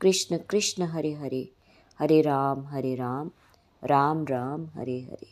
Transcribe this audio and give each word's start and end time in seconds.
Krishna 0.00 0.38
Krishna 0.38 0.82
Hare 0.82 1.12
Hare. 1.12 1.52
Hare 1.98 2.20
Rama 2.20 2.66
Hare 2.66 2.94
Rama. 2.94 3.30
Rama 3.84 4.24
Rama, 4.26 4.66
Hare 4.66 5.00
Hare. 5.00 5.26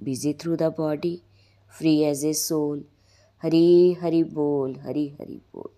Busy 0.00 0.32
through 0.34 0.56
the 0.56 0.62
body 0.62 1.22
free 1.68 2.00
as 2.00 2.24
a 2.24 2.32
soul 2.32 2.84
Hari 3.42 3.92
Hari 3.92 4.24
बोल, 4.24 4.76
हरी 4.76 5.08
हरि 5.08 5.40
बोल। 5.52 5.68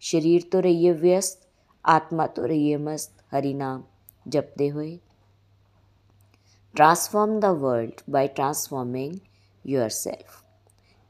शरीर 0.00 0.48
तो 0.52 0.60
रहिए 0.60 0.92
व्यस्त, 0.92 1.48
आत्मा 1.84 2.26
तो 2.26 2.46
रहिए 2.46 2.76
मस्त। 2.76 3.16
हरि 3.30 3.54
नाम 3.54 3.84
जपते 4.28 4.68
हुए। 4.68 5.00
Transform 6.74 7.40
the 7.40 7.44
world 7.44 8.00
by 8.10 8.28
transforming 8.28 9.18
yourself 9.88 10.44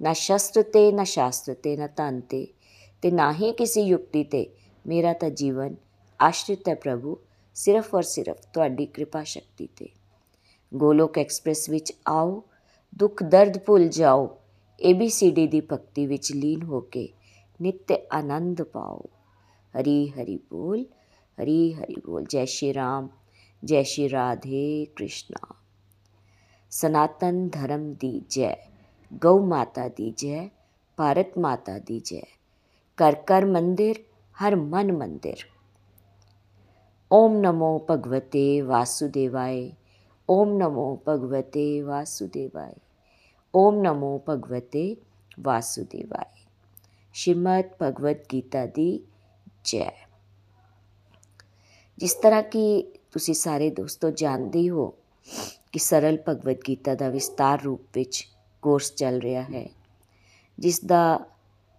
ना 0.02 0.12
शस्त्र 0.12 0.62
ते, 0.62 0.92
ना 0.92 1.04
शास्त्र 1.04 1.54
ते, 1.54 1.76
न 1.76 1.86
धन 1.86 2.20
ते। 2.20 2.54
ते 3.02 3.10
ना 3.10 3.30
ही 3.30 3.52
किसी 3.52 3.82
युक्ति 3.82 4.24
ते। 4.24 4.56
मेरा 4.86 5.12
तो 5.12 5.30
जीवन 5.30 5.76
ਆਸ਼ਰਿਤ 6.20 6.68
ਹੈ 6.68 6.74
ਪ੍ਰਭੂ, 6.74 7.18
ਸਿਰਫ 7.54 7.94
ਔਰ 7.94 8.02
ਸਿਰਫ 8.02 8.36
ਤੁਹਾਡੀ 8.52 8.86
ਕਿਰਪਾ 8.86 9.22
ਸ਼ਕਤੀ 9.22 9.66
ਤੇ। 9.66 9.88
ਗੋਲੋਕ 10.74 11.18
ਐਕਸਪ੍ਰੈਸ 11.18 11.70
ਵਿੱਚ 11.70 11.92
ਆਓ, 12.08 12.42
ਦੁੱਖ 12.98 13.22
ਦਰਦ 13.22 13.58
ਭੁੱਲ 13.58 13.88
ਜਾਓ 13.88 14.38
ABCD 14.90 15.46
ਦੀ 15.48 15.60
ਭਗਤੀ 15.60 16.06
ਵਿੱਚ 16.06 16.32
ਲੀਨ 16.32 16.62
ਹੋ 16.62 16.80
ਕੇ 16.80 17.08
ਨਿਤ 17.62 17.92
ਆਨੰਦ 18.12 18.62
ਪਾਓ। 18.62 19.02
ਹਰੀ 19.80 20.08
ਹਰੀ 20.08 20.36
ਬੋਲ, 20.36 20.84
ਹਰੀ 21.42 21.74
ਹਰੀ 21.74 21.94
ਬੋਲ, 22.06 22.24
ਜੈ 22.24 22.44
ਸ਼੍ਰੀ 22.44 22.74
ਰਾਮ, 22.74 23.08
ਜੈ 23.64 23.82
ਸ਼੍ਰੀ 23.82 24.10
ਰਾਧੇ 24.10 24.84
ਕ੍ਰਿਸ਼ਨਾ। 24.84 25.54
ਸਨਾਤਨ 26.70 27.48
ਧਰਮ 27.48 27.94
ਦੀ 27.94 28.22
ਜੈ, 28.30 28.70
ਗਊ 29.22 29.46
ਮਾਤਾ 29.46 29.88
ਦੀ 29.88 30.10
ਜੈ, 30.16 30.48
ਭਾਰਤ 30.96 31.38
ਮਾਤਾ 31.38 31.78
ਦੀ 31.78 32.00
ਜੈ। 32.04 32.38
ਕਰ 32.96 33.14
ਕਰ 33.14 33.44
ਮੰਦਿਰ, 33.44 33.96
ਹਰ 34.42 34.56
ਮਨ 34.56 34.92
ਮੰਦਿਰ। 34.92 35.55
ओम 37.11 37.35
नमो 37.35 37.77
भगवते 37.89 38.61
वासुदेवाय 38.61 39.57
ओम 40.29 40.55
नमो 40.57 40.85
भगवते 41.07 41.65
वासुदेवाय 41.81 42.73
ओम 43.53 43.81
नमो 43.81 44.11
भगवते 44.27 44.85
वासुदेवाय 45.39 46.29
श्रीमद 47.15 47.73
भगवत 47.81 48.23
गीता 48.33 48.65
ਦੀ 48.67 49.03
ਜੈ 49.65 49.89
ਜਿਸ 51.97 52.13
ਤਰ੍ਹਾਂ 52.13 52.43
ਕਿ 52.43 52.63
ਤੁਸੀਂ 53.11 53.33
ਸਾਰੇ 53.33 53.69
ਦੋਸਤੋ 53.69 54.09
ਜਾਣਦੇ 54.11 54.69
ਹੋ 54.69 54.87
ਕਿ 55.71 55.79
ਸਰਲ 55.79 56.17
ਭਗਵਤ 56.29 56.59
ਗੀਤਾ 56.67 56.95
ਦਾ 56.95 57.09
ਵਿਸਤਾਰ 57.09 57.61
ਰੂਪ 57.61 57.81
ਵਿੱਚ 57.93 58.27
ਕੋਰਸ 58.63 58.93
ਚੱਲ 58.93 59.19
ਰਿਹਾ 59.21 59.41
ਹੈ 59.43 59.65
ਜਿਸ 60.57 60.79
ਦਾ 60.85 61.03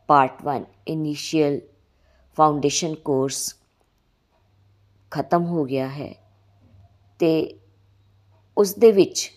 ਪਾਰਟ 0.09 0.43
1 0.49 0.65
ਇਨੀਸ਼ੀਅਲ 0.89 1.61
ਫਾਊਂਡੇਸ਼ਨ 2.39 2.95
ਕੋਰਸ 2.95 3.43
ਖਤਮ 5.12 5.46
ਹੋ 5.46 5.66
ਗਿਆ 5.66 5.88
ਹੈ। 5.90 6.14
ਤੇ 7.20 7.60
ਉਸ 8.58 8.76
ਦੇ 8.76 8.92
ਵਿੱਚ 8.92 9.32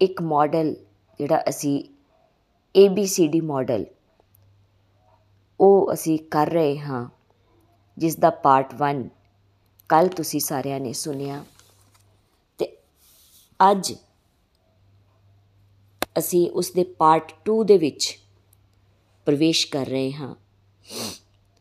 ਇੱਕ 0.00 0.22
ਮਾਡਲ 0.22 0.76
ਜਿਹੜਾ 1.18 1.42
ਅਸੀਂ 1.48 1.84
ABCD 2.74 3.44
ਮਾਡਲ 3.44 3.84
ਉਹ 5.60 5.92
ਅਸੀਂ 5.92 6.18
ਕਰ 6.18 6.50
ਰਹੇ 6.50 6.78
ਹਾਂ 6.78 7.08
ਜਿਸ 7.98 8.16
ਦਾ 8.16 8.30
ਪਾਰਟ 8.30 8.74
1 8.74 9.08
ਕੱਲ 9.88 10.08
ਤੁਸੀਂ 10.08 10.40
ਸਾਰਿਆਂ 10.40 10.80
ਨੇ 10.80 10.92
ਸੁਨਿਆ 10.92 11.44
ਤੇ 12.58 12.76
ਅੱਜ 13.70 13.94
ਅਸੀਂ 16.18 16.50
ਉਸ 16.50 16.70
ਦੇ 16.70 16.84
ਪਾਰਟ 16.84 17.32
2 17.50 17.64
ਦੇ 17.64 17.78
ਵਿੱਚ 17.78 18.18
ਪ੍ਰਵੇਸ਼ 19.24 19.66
ਕਰ 19.66 19.86
ਰਹੇ 19.86 20.12
ਹਾਂ। 20.12 20.34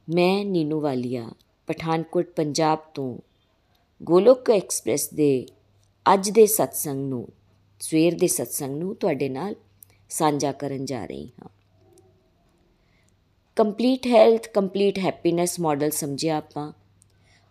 ਮੈਂ 0.09 0.45
ਨੀਨੂ 0.45 0.81
ਵਾਲੀਆ। 0.81 1.29
ਪਠਾਨਕੋਟ, 1.71 2.25
ਪੰਜਾਬ 2.25 2.79
ਤੋਂ 2.93 3.17
ਗੋਲੋਕ 4.03 4.49
ਐਕਸਪ੍ਰੈਸ 4.49 5.09
ਦੇ 5.09 5.45
ਅੱਜ 6.13 6.29
ਦੇ 6.29 6.45
ਸਤਸੰਗ 6.45 7.09
ਨੂੰ, 7.09 7.27
ਸਵੇਰ 7.79 8.19
ਦੇ 8.19 8.27
ਸਤਸੰਗ 8.27 8.77
ਨੂੰ 8.77 8.95
ਤੁਹਾਡੇ 8.95 9.29
ਨਾਲ 9.29 9.55
ਸਾਂਝਾ 10.09 10.51
ਕਰਨ 10.51 10.85
ਜਾ 10.85 11.05
ਰਹੀ 11.05 11.27
ਹਾਂ। 11.27 11.49
Complete 13.55 14.07
health, 14.07 14.47
complete 14.47 14.99
happiness 14.99 15.59
model 15.59 15.89
ਸਮਝਿਆ 15.89 16.37
ਆਪਾਂ। 16.37 16.71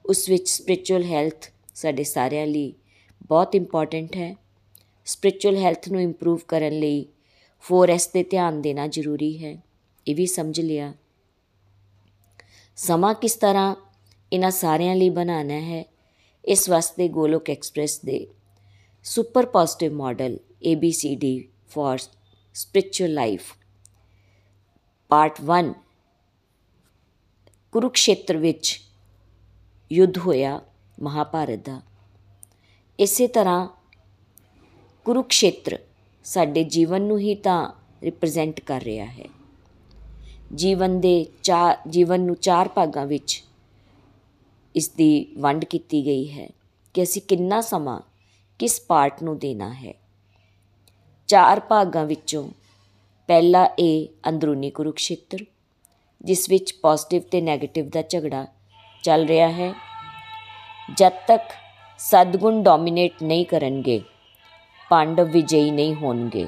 ਉਸ 0.07 0.29
ਵਿੱਚ 0.29 0.49
ਸਪਿਰਚੁਅਲ 0.49 1.05
ਹੈਲਥ 1.05 1.51
ਸਾਡੇ 1.75 2.05
ਸਾਰਿਆਂ 2.05 2.47
ਲਈ 2.47 2.75
ਬਹੁਤ 3.29 3.55
ਇੰਪੋਰਟੈਂਟ 3.55 4.17
ਹੈ। 4.17 4.37
ਸਪਿਰਚੁਅਲ 5.05 5.57
ਹੈਲਥ 5.57 5.89
ਨੂੰ 5.89 6.03
ਇੰਪਰੂਵ 6.03 6.41
ਕਰਨ 6.49 6.79
ਲਈ 6.79 7.07
4S 7.65 8.07
ਤੇ 8.07 8.23
ਧਿਆਨ 8.23 8.63
ਦੇਣਾ 8.63 8.87
ਜ਼ਰੂਰੀ 8.87 9.45
ਹੈ। 9.45 9.63
ਇਹ 10.07 10.17
ਵੀ 10.17 10.27
ਸਮਝ 10.27 10.61
ਲਿਆ। 10.61 10.95
ਸਮਾਂ 12.77 13.15
ਕਿਸ 13.15 13.35
ਤਰ੍ਹਾਂ 13.35 13.77
ਇਹਨਾਂ 14.33 14.51
ਸਾਰਿਆਂ 14.51 14.97
ਲਈ 14.97 15.11
ਬਣਾਉਣਾ 15.11 15.61
ਹੈ। 15.61 15.85
ਇਸ 16.45 16.69
ਵਾਸਤੇ 16.69 17.09
ਗੋਲੋਕ 17.09 17.51
ਐਕਸਪ੍ਰੈਸ 17.51 18.01
ਦੇ 18.01 18.27
super 19.03 19.47
positive 19.47 19.93
model 19.93 20.39
ABCD 20.73 21.41
for 21.69 21.99
spiritual 22.55 23.13
life 23.13 23.53
part 25.09 25.41
1 25.41 25.73
Kurukshetra 27.73 28.37
ਵਿੱਚ 28.37 28.81
ਯੁੱਧ 29.93 30.19
ਹੋਇਆ 30.19 30.61
ਮਹਾਭਾਰਤ 31.03 31.59
ਦਾ। 31.59 31.83
ਇਸੇ 32.99 33.27
ਤਰ੍ਹਾਂ 33.27 33.69
ਕੁਰੂਕਸ਼ੇਤਰ 35.05 35.79
ਸਾਡੇ 36.25 36.65
ਜੀਵਨ 36.65 37.03
ਨੂੰ 37.03 37.19
ਹੀ 37.19 37.35
ਤਾਂ 37.35 37.73
ਰਿਪਰੈਜ਼ੈਂਟ 38.03 38.61
ਕਰ 38.61 38.83
ਰਿਹਾ 38.83 39.07
ਹੈ। 39.07 39.27
ਜੀਵਨ 40.55 41.01
ਦੇ 41.01 41.27
ਚਾਰ, 41.43 41.77
ਜੀਵਨ 41.89 42.21
ਨੂੰ 42.21 42.37
ਚਾਰ 42.37 42.69
ਭਾਗਾਂ 42.69 43.07
ਵਿੱਚ 43.07 43.45
ਇਸ 44.77 44.89
ਦੀ 44.89 45.27
ਵੰਡ 45.39 45.65
ਕੀਤੀ 45.65 46.05
ਗਈ 46.07 46.31
ਹੈ 46.31 46.49
ਕਿ 46.95 47.03
ਅਸੀਂ 47.03 47.23
ਕਿੰਨਾ 47.23 47.61
ਸਮਾਂ 47.61 48.01
ਕਿਸ 48.59 48.81
ਪਾਰਟ 48.81 49.23
ਨੂੰ 49.23 49.39
ਦੇਣਾ 49.39 49.73
ਹੈ। 49.75 49.95
ਚਾਰ 51.29 51.61
ਭਾਗਾਂ 51.61 52.05
ਵਿੱਚੋਂ 52.05 52.49
ਪਹਿਲਾ 53.29 53.65
ਇਹ 53.79 54.09
ਅੰਦਰੂਨੀ 54.29 54.71
ਕੁਰੂਕਸ਼ੇਤਰ, 54.71 55.39
ਜਿਸ 56.23 56.51
ਵਿੱਚ 56.51 56.73
ਪੋਜ਼ਿਟਿਵ 56.73 57.23
ਤੇ 57.23 57.41
네ਗੇਟਿਵ 57.41 57.89
ਦਾ 57.89 58.03
ਝਗੜਾ 58.03 58.47
ਚੱਲ 59.03 59.27
ਰਿਹਾ 59.27 59.49
ਹੈ। 59.49 59.75
ਜਦ 60.97 61.13
ਤੱਕ 61.29 61.53
ਸਦਗੁਣ 61.99 62.63
ਡੋਮਿਨੇਟ 62.63 63.23
ਨਹੀਂ 63.23 63.47
ਕਰਨਗੇ, 63.47 64.01
ਪਾਂਡਵ 64.91 65.31
ਵਿਜਈ 65.31 65.71
ਨਹੀਂ 65.71 65.95
ਹੋਣਗੇ, 65.95 66.47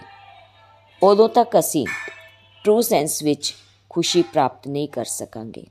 ਉਦੋਂ 1.02 1.28
ਤੱਕ 1.28 1.58
ਅਸੀਂ 1.58 1.86
ਟਰੂ 2.64 2.80
ਸੈਂਸ 2.80 3.22
ਵਿੱਚ 3.22 3.54
ਖੁਸ਼ੀ 3.90 4.22
ਪ੍ਰਾਪਤ 4.22 4.68
ਨਹੀਂ 4.68 4.88
ਕਰ 4.88 5.04
ਸਕਾਂਗੇ। 5.04 5.66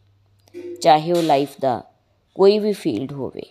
ਚਾਹੇ 0.82 1.12
ਉਹ 1.12 1.22
ਲਾਈਫ 1.24 1.50
ਦਾ 1.62 1.91
ਕੋਈ 2.36 2.60
ਵੀ 2.60 2.74
ਫੀਲਡ 2.74 3.12
ਹੋਵੇ 3.12 3.44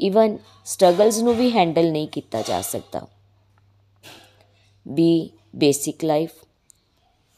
ਇਵਨ 0.00 0.38
ਸਟਰਗਲਸ 0.64 1.18
ਨੂੰ 1.18 1.34
ਵੀ 1.34 1.50
ਹੈਂਡਲ 1.50 1.90
ਨਹੀਂ 1.92 2.08
ਕੀਤਾ 2.08 2.42
ਜਾ 2.42 2.60
ਸਕਦਾ। 2.60 3.06
ਵੀ 4.86 5.30
ਬੇਸਿਕ 5.56 6.04
ਲਾਈਫ 6.04 6.30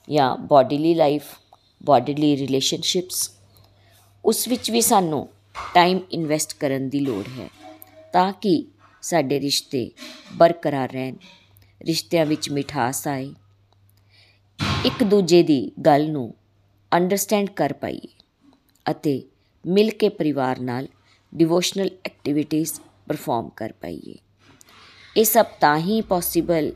ਜਾਂ 0.08 0.36
ਬਾਡੀਲੀ 0.36 0.94
ਲਾਈਫ 0.94 1.24
ਬਾਡੀਲੀ 1.84 2.36
ਰਿਲੇਸ਼ਨਸ਼ਿਪਸ 2.36 3.30
ਉਸ 4.24 4.46
ਵਿੱਚ 4.48 4.70
ਵੀ 4.70 4.80
ਸਾਨੂੰ 4.80 5.28
ਟਾਈਮ 5.74 6.00
ਇਨਵੈਸਟ 6.12 6.54
ਕਰਨ 6.60 6.88
ਦੀ 6.88 7.00
ਲੋੜ 7.00 7.24
ਹੈ 7.28 7.48
ਤਾਂ 8.12 8.32
ਕਿ 8.32 8.64
ਸਾਡੇ 9.02 9.40
ਰਿਸ਼ਤੇ 9.40 9.90
ਬਰਕਰਾਰ 10.34 10.92
ਰਹਿਣ, 10.92 11.16
ਰਿਸ਼ਤਿਆਂ 11.80 12.26
ਵਿੱਚ 12.26 12.50
ਮਿਠਾਸ 12.50 13.06
ਆਏ, 13.08 13.32
ਇੱਕ 14.86 15.04
ਦੂਜੇ 15.04 15.42
ਦੀ 15.42 15.72
ਗੱਲ 15.86 16.10
ਨੂੰ 16.10 16.34
ਅੰਡਰਸਟੈਂਡ 16.92 17.50
ਕਰ 17.50 17.72
ਪਾਈਏ 17.72 18.08
ਅਤੇ 18.90 19.22
ਮਿਲ 19.64 19.90
ਕੇ 19.90 20.08
ਪਰਿਵਾਰ 20.08 20.60
ਨਾਲ 20.60 20.88
ਡਿਵੋਸ਼ਨਲ 21.34 21.90
ਐਕਟੀਵਿਟੀਜ਼ 22.06 22.72
ਪਰਫਾਰਮ 23.08 23.48
ਕਰ 23.48 23.72
ਪਾਈਏ। 23.72 24.14
ਇਹ 25.16 25.24
ਸਭ 25.24 25.46
ਤਾਂ 25.60 25.78
ਹੀ 25.78 26.00
ਪੋਸੀਬਲ 26.00 26.72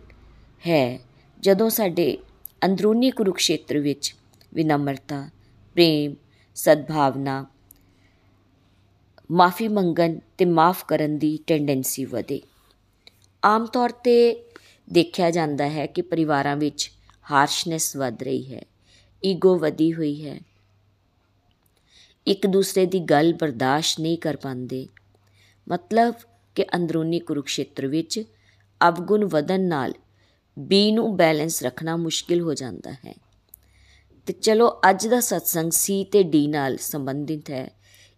ਹੈ 0.66 1.00
ਜਦੋਂ 1.40 1.70
ਸਾਡੇ 1.70 2.18
ਅੰਦਰੂਨੀ 2.64 3.10
ਕੁਰੂਕਸ਼ੇਤਰ 3.10 3.78
ਵਿੱਚ 3.78 4.14
ਵਿਨਮਰਤਾ, 4.54 5.30
ਪ੍ਰੇਮ, 5.74 6.14
ਸਦਭਾਵਨਾ, 6.54 7.46
ਮਾਫੀ 9.30 9.68
ਮੰਗਣ 9.68 10.18
ਤੇ 10.38 10.44
ਮਾਫ 10.44 10.84
ਕਰਨ 10.84 11.18
ਦੀ 11.18 11.38
ਟੈਂਡੈਂਸੀ 11.46 12.04
ਵਧੇ। 12.04 12.40
ਆਮ 13.44 13.66
ਤੌਰ 13.66 13.90
ਤੇ 13.90 14.44
ਦੇਖਿਆ 14.92 15.30
ਜਾਂਦਾ 15.30 15.68
ਹੈ 15.68 15.86
ਕਿ 15.86 16.02
ਪਰਿਵਾਰਾਂ 16.02 16.56
ਵਿੱਚ 16.56 16.90
ਹਾਰਸ਼ਨੈਸ 17.30 17.96
ਵੱਧ 17.96 18.22
ਰਹੀ 18.22 18.54
ਹੈ 18.54 18.62
ਈਗੋ 19.24 19.58
ਵਧੀ 19.58 19.92
ਹੋਈ 19.92 20.26
ਹੈ 20.26 20.40
ਇੱਕ 22.26 22.46
ਦੂਸਰੇ 22.46 22.86
ਦੀ 22.86 22.98
ਗੱਲ 22.98 23.32
ਬਰਦਾਸ਼ਤ 23.32 24.00
ਨਹੀਂ 24.00 24.18
ਕਰ 24.18 24.36
ਪਾਉਂਦੇ। 24.36 24.86
ਮਤਲਬ 25.68 26.14
ਕਿ 26.54 26.64
ਅੰਦਰੂਨੀ 26.74 27.20
ਕੁਰੂਕਸ਼ੇਤਰ 27.20 27.86
ਵਿੱਚ 27.86 28.24
ਅਵਗੁਣ 28.88 29.24
ਵਧਨ 29.24 29.60
ਨਾਲ 29.60 29.92
ਬੀ 30.58 30.92
ਨੂੰ 30.92 31.16
ਬੈਲੈਂਸ 31.16 31.62
ਰੱਖਣਾ 31.62 31.96
ਮੁਸ਼ਕਿਲ 31.96 32.40
ਹੋ 32.40 32.54
ਜਾਂਦਾ 32.54 32.92
ਹੈ। 32.92 33.14
ਤੇ 34.26 34.32
ਚਲੋ, 34.32 34.80
ਅੱਜ 34.90 35.06
ਦਾ 35.06 35.20
ਸਤਸੰਗ 35.20 35.70
ਸੀ 35.70 36.04
ਤੇ 36.04 36.22
ਡੀ 36.22 36.46
ਨਾਲ 36.46 36.76
ਸੰਬੰਧਿਤ 36.76 37.50
ਹੈ। 37.50 37.70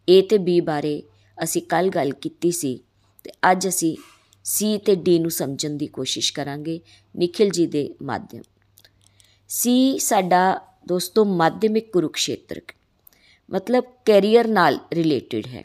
ਏ 0.09 0.23
ਤੇ 0.23 0.39
ਬੀ 0.39 0.61
ਬਾਰੇ 0.61 1.03
ਅਸੀਂ 1.45 1.63
ਕੱਲ 1.63 1.89
ਗੱਲ 1.89 2.13
ਕੀਤੀ 2.13 2.51
ਸੀ 2.51 2.81
ਤੇ 3.25 3.31
ਅੱਜ 3.53 3.69
ਅਸੀਂ 3.69 3.97
ਸੀ 4.45 4.79
ਤੇ 4.79 4.95
ਡੀ 4.95 5.19
ਨੂੰ 5.19 5.31
ਸਮਝਣ 5.31 5.71
ਦੀ 5.71 5.87
ਕੋਸ਼ਿਸ਼ 5.87 6.33
ਕਰਾਂਗੇ 6.33 6.81
ਨikhil 7.19 7.49
ji 7.49 7.71
ਦੇ 7.71 7.95
ਮਾਧਿਅਮ। 8.03 8.43
ਸੀ 9.49 9.99
ਸਾਡਾ 9.99 10.61
ਦੋਸਤੋ 10.89 11.25
ਮਾਧਿਅਮਿਕ 11.25 11.93
ਕੁਰੂਕਸ਼ੇਤਰ 11.93 12.61
ਮਤਲਬ 13.49 13.85
ਕੈਰੀਅਰ 14.05 14.47
ਨਾਲ 14.47 14.79
ਰਿਲੇਟਡ 14.93 15.47
ਹੈ। 15.47 15.63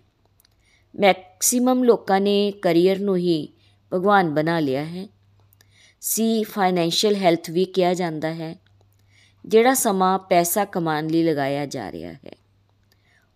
ਮੈਕਸਿਮਮ 0.95 1.83
ਲੋਕਾਂ 1.83 2.19
ਨੇ 2.21 2.51
ਕੈਰੀਅਰ 2.61 2.99
ਨੂੰ 2.99 3.17
ਹੀ 3.17 3.47
ਭਗਵਾਨ 3.91 4.29
ਬਣਾ 4.29 4.59
ਲਿਆ 4.59 4.85
ਹੈ। 4.85 5.07
ਸੀ 6.01 6.43
ਫਾਈਨੈਂਸ਼ੀਅਲ 6.43 7.15
ਹੈਲਥ 7.15 7.49
ਵੀ 7.49 7.65
ਕਿਹਾ 7.65 7.93
ਜਾਂਦਾ 7.93 8.33
ਹੈ, 8.33 8.55
ਜਿਹੜਾ 9.45 9.73
ਸਮਾਂ 9.73 10.17
ਪੈਸਾ 10.19 10.65
ਕਮਾਉਣ 10.65 11.07
ਲਈ 11.07 11.23
ਲਗਾਇਆ 11.23 11.65
ਜਾ 11.65 11.91
ਰਿਹਾ 11.91 12.13
ਹੈ। 12.13 12.35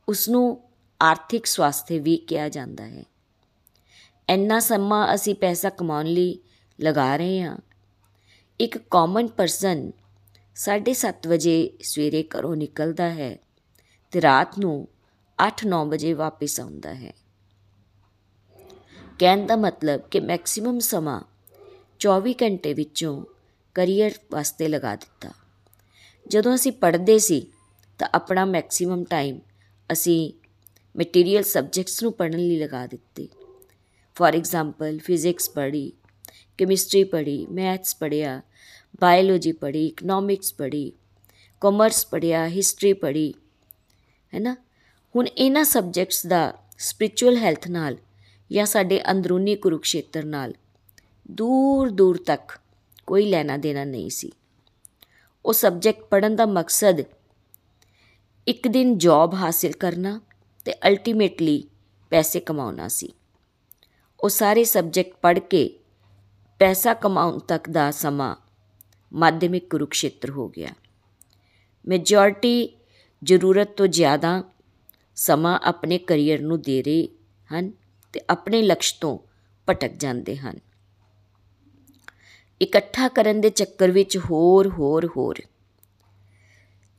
ਉਸ 0.08 0.30
ਨੂੰ 0.30 0.60
ਆਰਥਿਕ 1.02 1.46
ਸਵਾਸਥਯ 1.46 2.00
ਵੀ 2.00 2.18
ਕਿਹਾ 2.18 2.50
ਜਾਂਦਾ 2.50 2.86
ਹੈ। 2.86 3.04
ਇੰਨਾ 4.30 4.60
ਸਮਾਂ 4.60 5.16
ਅਸੀਂ 5.16 5.36
ਪੈਸਾ 5.36 5.70
ਕਮਾਉਣ 5.70 6.06
ਲਈ 6.06 6.40
ਲਗਾ 6.80 7.16
ਰਹੇ 7.16 7.42
ਹਾਂ। 7.42 7.58
ਇੱਕ 8.60 8.78
ਕਾਮਨ 8.78 9.28
ਪਰਸਨ 9.28 9.92
7:30 10.56 11.28
ਵਜੇ 11.28 11.78
ਸਵੇਰੇ 11.82 12.24
ਘਰੋਂ 12.24 12.56
ਨਿਕਲਦਾ 12.56 13.10
ਹੈ। 13.10 13.38
ਤੇ 14.12 14.22
ਰਾਤ 14.22 14.60
ਨੂੰ 14.60 14.88
8-9 15.48 15.86
ਵਜੇ 15.90 16.14
ਵਾਪਸ 16.14 16.60
ਆਉਂਦਾ 16.60 16.94
ਹੈ। 16.94 17.14
ਕਹਿਣ 19.20 19.46
ਦਾ 19.46 19.56
ਮਤਲਬ 19.56 20.02
ਕਿ 20.02 20.20
ਮੈਕਸਿਮਮ 20.20 20.80
ਸਮਾਂ 20.80 21.22
24 22.00 22.34
ਘੰਟੇ 22.34 22.74
ਵਿੱਚੋਂ 22.74 23.26
ਕੈਰੀਅਰ 23.76 24.12
ਵਾਸਤੇ 24.32 24.68
ਲਗਾ 24.68 24.96
ਦਿੱਤਾ। 24.96 25.32
ਜਦੋਂ 26.28 26.56
ਅਸੀਂ 26.56 26.72
ਪੜ੍ਹਦੇ 26.72 27.20
ਸੀ, 27.20 27.48
ਤਾਂ 28.00 28.08
ਆਪਣਾ 28.14 28.46
ਮੈਕਸਿਮਮ 28.46 29.04
ਟਾਈਮ 29.04 29.40
ਅਸੀਂ 29.92 30.34
ਮਟੀਰੀਅਲ 30.98 31.44
ਸਬਜੈਕਟਸ 31.44 32.04
ਨੂੰ 32.04 32.14
ਪੜ੍ਹਨ 32.14 32.40
ਲਈ 32.40 32.58
ਲਗਾ 32.58 32.88
ਦਿੱਤੇ। 32.88 33.28
ਫੋਰ 34.16 34.36
ਐਗਜ਼ਾਮਪਲ 34.36 35.00
ਫਿਜ਼ਿਕਸ 35.00 35.50
ਪੜ੍ਹੀ 35.50 35.94
ਕੈਮਿਸਟਰੀ 36.58 37.04
ਪੜ੍ਹੀ 37.04 37.46
ਮੈਥਸ 37.46 37.96
ਪੜ੍ਹਿਆ 37.96 38.42
ਬਾਇਓਲੋਜੀ 39.02 39.52
ਪੜ੍ਹੀ 39.52 39.88
ਇਕਨੋਮਿਕਸ 39.88 40.54
ਪੜ੍ਹੀ 40.54 40.92
ਕਾਮਰਸ 41.62 42.06
ਪੜ੍ਹਿਆ 42.06 42.48
ਹਿਸਟਰੀ 42.48 42.94
ਪੜ੍ਹੀ 42.94 43.34
ਹੈ 44.34 44.40
ਨਾ 44.40 44.56
ਹੁਣ 45.16 45.28
ਇਹਨਾਂ 45.28 45.64
ਸਬਜੈਕਟਸ 45.64 46.26
ਦਾ 46.26 46.54
ਸਪਿਰਚੁਅਲ 46.78 47.38
ਹੈਲਥ 47.38 47.68
ਨਾਲ 47.68 47.98
ਜਾਂ 48.52 48.66
ਸਾਡੇ 48.66 49.02
ਅੰਦਰੂਨੀ 49.12 49.56
ਕੁਰੂਕਸ਼ੇਤਰ 49.56 50.24
ਨਾਲ 50.24 50.54
ਦੂਰ 51.32 51.90
ਦੂਰ 51.90 52.18
ਤੱਕ 52.18 52.60
ਕੋਈ 53.08 53.26
ਲੈਣਾ 53.26 53.58
ਦੇਣਾ 53.58 53.84
ਨਹੀਂ 53.84 54.10
ਸੀ। 54.10 54.32
ਉਹ 55.46 55.54
ਸਬਜੈਕਟ 55.54 56.04
ਪੜਨ 56.04 56.36
ਦਾ 56.36 56.46
ਮਕਸਦ 56.46 57.04
ਇੱਕ 58.48 58.68
ਦਿਨ 58.68 58.98
ਜੌਬ 58.98 59.34
ਹਾਸਿਲ 59.34 59.72
ਕਰਨਾ 59.72 60.22
ਤੇ 60.66 60.74
ਅਲਟੀਮੇਟਲੀ 60.88 61.64
ਪੈਸੇ 62.10 62.40
ਕਮਾਉਣਾ 62.40 62.88
ਸੀ। 62.88 63.14
ਉਹ 64.20 64.30
ਸਾਰੇ 64.30 64.64
ਸਬਜੈਕਟ 64.64 65.18
ਪੜ੍ਹ 65.22 65.40
ਕੇ 65.40 65.80
ਪੈਸਾ 66.60 66.94
ਕਮਾਉਣ 66.94 67.40
ਤੱਕ 67.40 67.70
ਦਾ 67.70 67.92
ਸਮਾਂ 67.92 68.36
ਮਾਧਿਅਮਿਕ 69.14 69.70
ਕੁਰੂਕਸ਼ੇਤਰ 69.70 70.30
ਹੋ 70.30 70.50
ਗਿਆ। 70.50 70.70
ਮੈਜੋਰਟੀ 71.88 72.70
ਜ਼ਰੂਰਤ 73.24 73.68
ਤੋਂ 73.68 73.88
ਜ਼ਿਆਦਾ 73.88 74.44
ਸਮਾਂ 75.16 75.60
ਆਪਣੇ 75.64 75.98
ਕੈਰੀਅਰ 75.98 76.40
ਨੂੰ 76.40 76.62
ਦੇ 76.62 76.84
ਰਹੇ 76.84 77.08
ਹਨ 77.52 77.72
ਤੇ 78.14 78.22
ਆਪਣੇ 78.30 78.62
ਲਕਸ਼ 78.62 78.96
ਤੋਂ 79.02 79.20
ਭਟਕ 79.70 79.92
ਜਾਂਦੇ 79.98 80.36
ਹਨ। 80.36 80.60
ਇਕੱਠਾ 82.62 83.08
ਕਰਨ 83.08 83.42
ਦੇ 83.42 83.50
ਚੱਕਰ 83.50 83.92
ਵਿੱਚ 83.92 84.18
ਹੋਰ 84.18 84.70
ਹੋਰ 84.70 85.10
ਹੋਰ। 85.18 85.42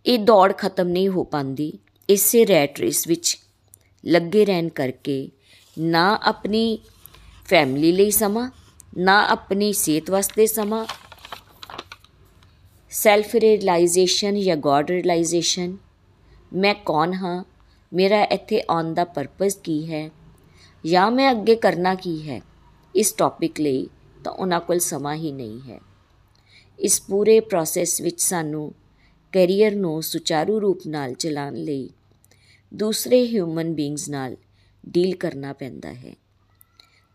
ਇਹ 0.06 0.18
ਦੌੜ 0.18 0.52
ਖਤਮ 0.58 0.88
ਨਹੀਂ 0.88 1.08
ਹੋ 1.08 1.24
ਪਾਂਦੀ 1.24 1.78
ਇਸੇ 2.08 2.46
ਰੈਟ 2.46 2.78
ਰੇਸ 2.78 3.08
ਵਿੱਚ 3.08 3.38
ਲੱਗੇ 4.06 4.44
ਰਹਿਣ 4.44 4.68
ਕਰਕੇ 4.68 5.30
ਨਾ 5.78 6.18
ਆਪਣੀ 6.22 6.78
ਫੈਮਿਲੀ 7.46 7.92
ਲਈ 7.92 8.10
ਸਮਾਂ, 8.10 8.50
ਨਾ 8.98 9.26
ਆਪਣੀ 9.26 9.72
ਸਿਹਤ 9.72 10.10
ਵਾਸਤੇ 10.10 10.46
ਸਮਾਂ। 10.46 10.86
ਸੈਲਫ 12.90 13.34
ਰਿਅਲਾਈਜੇਸ਼ਨ 13.34 14.40
ਜਾਂ 14.40 14.56
ਗੋਡ 14.56 14.90
ਰਿਅਲਾਈਜੇਸ਼ਨ 14.90 15.76
ਮੈਂ 16.52 16.74
ਕੌਣ 16.74 17.12
ਹਾਂ? 17.14 17.44
ਮੇਰਾ 17.92 18.24
ਇੱਥੇ 18.24 18.62
ਆਉਣ 18.70 18.94
ਦਾ 18.94 19.04
ਪਰਪਸ 19.04 19.54
ਕੀ 19.54 19.92
ਹੈ? 19.92 20.10
ਜਾਂ 20.86 21.10
ਮੈਂ 21.10 21.30
ਅੱਗੇ 21.30 21.56
ਕਰਨਾ 21.56 21.94
ਕੀ 21.94 22.30
ਹੈ? 22.30 22.40
ਇਸ 22.94 23.12
ਟੌਪਿਕ 23.12 23.60
ਲਈ 23.60 23.88
ਤਾਂ 24.24 24.32
ਉਹਨਾਂ 24.32 24.60
ਕੋਲ 24.60 24.78
ਸਮਾਂ 24.78 25.14
ਹੀ 25.14 25.32
ਨਹੀਂ 25.32 25.60
ਹੈ। 25.60 25.80
ਇਸ 26.78 27.02
ਪੂਰੇ 27.02 27.40
ਪ੍ਰੋਸੈਸ 27.40 28.00
ਵਿੱਚ 28.00 28.20
ਸਾਨੂੰ 28.20 28.74
ਕੈਰੀਅਰ 29.32 29.74
ਨੂੰ 29.74 30.02
ਸੁਚਾਰੂ 30.02 30.60
ਰੂਪ 30.60 30.80
ਨਾਲ 30.86 31.14
ਚਲਾਉਣ 31.14 31.54
ਲਈ 31.54 31.90
ਦੂਸਰੇ 32.74 33.26
ਹਿਊਮਨ 33.26 33.74
ਬੀਇੰਗਸ 33.74 34.08
ਨਾਲ 34.08 34.36
ਡੀਲ 34.88 35.16
ਕਰਨਾ 35.16 35.52
ਪੈਂਦਾ 35.52 35.92
ਹੈ। 35.92 36.14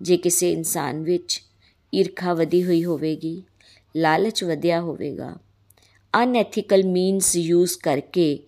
ਜੇ 0.01 0.18
ਕਿਸੇ 0.18 0.52
ਇਨਸਾਨ 0.52 1.04
ਵਿੱਚ 1.04 1.44
ਈਰਖਾ 1.95 2.33
ਵਧੀ 2.33 2.63
ਹੋਈ 2.63 2.85
ਹੋਵੇਗੀ, 2.85 3.44
ਲਾਲਚ 3.95 4.44
ਵਧਿਆ 4.44 4.81
ਹੋਵੇਗਾ 4.81 5.35
ਅਨਐਥੀਕਲ 6.23 6.83
ਮੀਨਸ 6.83 7.35
ਯੂਜ਼ 7.35 7.78
ਕਰਕੇ 7.78 8.44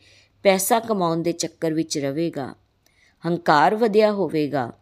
ਪੈਸਾ 0.46 0.80
ਕਮਾਉਣ 0.80 1.22
ਦੇ 1.22 1.32
ਚੱਕਰ 1.32 1.74
ਵਿੱਚ 1.74 1.98
ਰਹੇਗਾ 1.98 2.56
ਹੰਕਾਰ 3.28 3.76
ਵਧਿਆ 3.76 4.12
ਹੋਵੇਗਾ, 4.12 4.74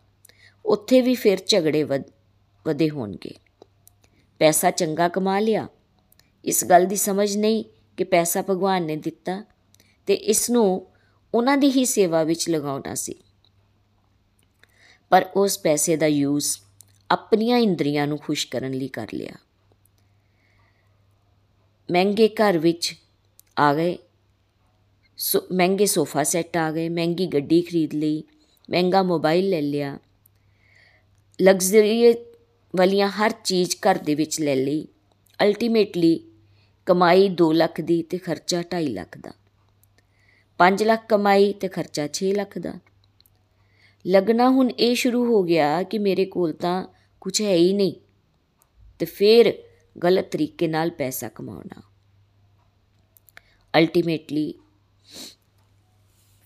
ਉੱਥੇ 0.65 1.01
ਵੀ 1.01 1.15
ਫਿਰ 1.15 1.37
ਝਗੜੇ 1.47 1.83
ਵਧੇ 1.83 2.89
ਹੋਣਗੇ। 2.89 3.31
ਪੈਸਾ 4.39 4.71
ਚੰਗਾ 4.71 5.07
ਕਮਾ 5.07 5.39
ਲਿਆ। 5.39 5.67
ਇਸ 6.45 6.65
ਗੱਲ 6.65 6.85
ਦੀ 6.85 6.95
ਸਮਝ 6.95 7.37
ਨਹੀਂ 7.37 7.63
ਕਿ 7.97 8.03
ਪੈਸਾ 8.03 8.41
ਭਗਵਾਨ 8.41 8.83
ਨੇ 8.83 8.95
ਦਿੱਤਾ 8.95 9.43
ਤੇ 10.05 10.13
ਇਸ 10.13 10.49
ਨੂੰ 10.49 10.87
ਉਹਨਾਂ 11.33 11.57
ਦੀ 11.57 11.71
ਹੀ 11.71 11.85
ਸੇਵਾ 11.85 12.23
ਵਿੱਚ 12.23 12.49
ਲਗਾਉਣਾ 12.49 12.95
ਸੀ। 12.95 13.15
ਪਰ 15.09 15.29
ਉਸ 15.35 15.59
ਪੈਸੇ 15.59 15.95
ਦਾ 15.95 16.07
ਯੂਜ਼ 16.07 16.57
ਆਪਣੀਆਂ 17.11 17.57
ਇੰਦਰੀਆਂ 17.57 18.07
ਨੂੰ 18.07 18.17
ਖੁਸ਼ 18.17 18.47
ਕਰਨ 18.47 18.73
ਲਈ 18.73 18.87
ਕਰ 18.87 19.07
ਲਿਆ। 19.13 19.33
ਮਹਿੰਗੇ 21.91 22.27
ਘਰ 22.27 22.57
ਵਿੱਚ 22.57 22.95
ਆ 23.59 23.73
ਗਏ। 23.73 23.97
ਮਹਿੰਗੇ 25.53 25.85
ਸੋਫਾ 25.85 26.23
ਸੈੱਟ 26.23 26.57
ਆ 26.57 26.71
ਗਏ, 26.71 26.89
ਮਹਿੰਗੀ 26.89 27.27
ਗੱਡੀ 27.27 27.61
ਖਰੀਦ 27.61 27.93
ਲਈ, 27.93 28.23
ਮਹਿੰਗਾ 28.69 29.03
ਮੋਬਾਈਲ 29.03 29.49
ਲੈ 29.49 29.61
ਲਿਆ। 29.61 29.99
ਲਗਜ਼ਰੀ 31.41 32.13
ਵਾਲੀਆਂ 32.75 33.09
ਹਰ 33.09 33.31
ਚੀਜ਼ 33.43 33.75
ਘਰ 33.75 33.97
ਦੇ 33.97 34.15
ਵਿੱਚ 34.15 34.41
ਲੈ 34.41 34.55
ਲਈ। 34.55 34.87
ਅਲਟੀਮੇਟਲੀ 35.43 36.19
ਕਮਾਈ 36.85 37.29
2 37.29 37.53
ਲੱਖ 37.53 37.81
ਦੀ 37.81 38.01
ਤੇ 38.03 38.17
ਖਰਚਾ 38.17 38.61
2.5 38.61 38.87
ਲੱਖ 38.87 39.17
ਦਾ। 39.17 39.31
5 40.57 40.83
ਲੱਖ 40.83 41.07
ਕਮਾਈ 41.09 41.53
ਤੇ 41.53 41.67
ਖਰਚਾ 41.67 42.07
6 42.07 42.31
ਲੱਖ 42.33 42.57
ਦਾ। 42.57 42.73
ਲੱਗਣਾ 44.07 44.49
ਹੁਣ 44.49 44.69
ਇਹ 44.69 44.95
ਸ਼ੁਰੂ 44.95 45.25
ਹੋ 45.25 45.43
ਗਿਆ 45.43 45.83
ਕਿ 45.83 45.97
ਮੇਰੇ 45.97 46.25
ਕੋਲ 46.25 46.53
ਤਾਂ 46.53 46.87
ਕੁਝ 47.21 47.41
ਹੈ 47.41 47.53
ਹੀ 47.53 47.73
ਨਹੀਂ 47.73 47.93
ਤੇ 48.99 49.05
ਫਿਰ 49.05 49.53
ਗਲਤ 50.03 50.31
ਤਰੀਕੇ 50.31 50.67
ਨਾਲ 50.67 50.89
ਪੈਸਾ 50.89 51.29
ਕਮਾਉਣਾ। 51.29 51.81
ਅਲਟੀਮੇਟਲੀ 53.73 54.53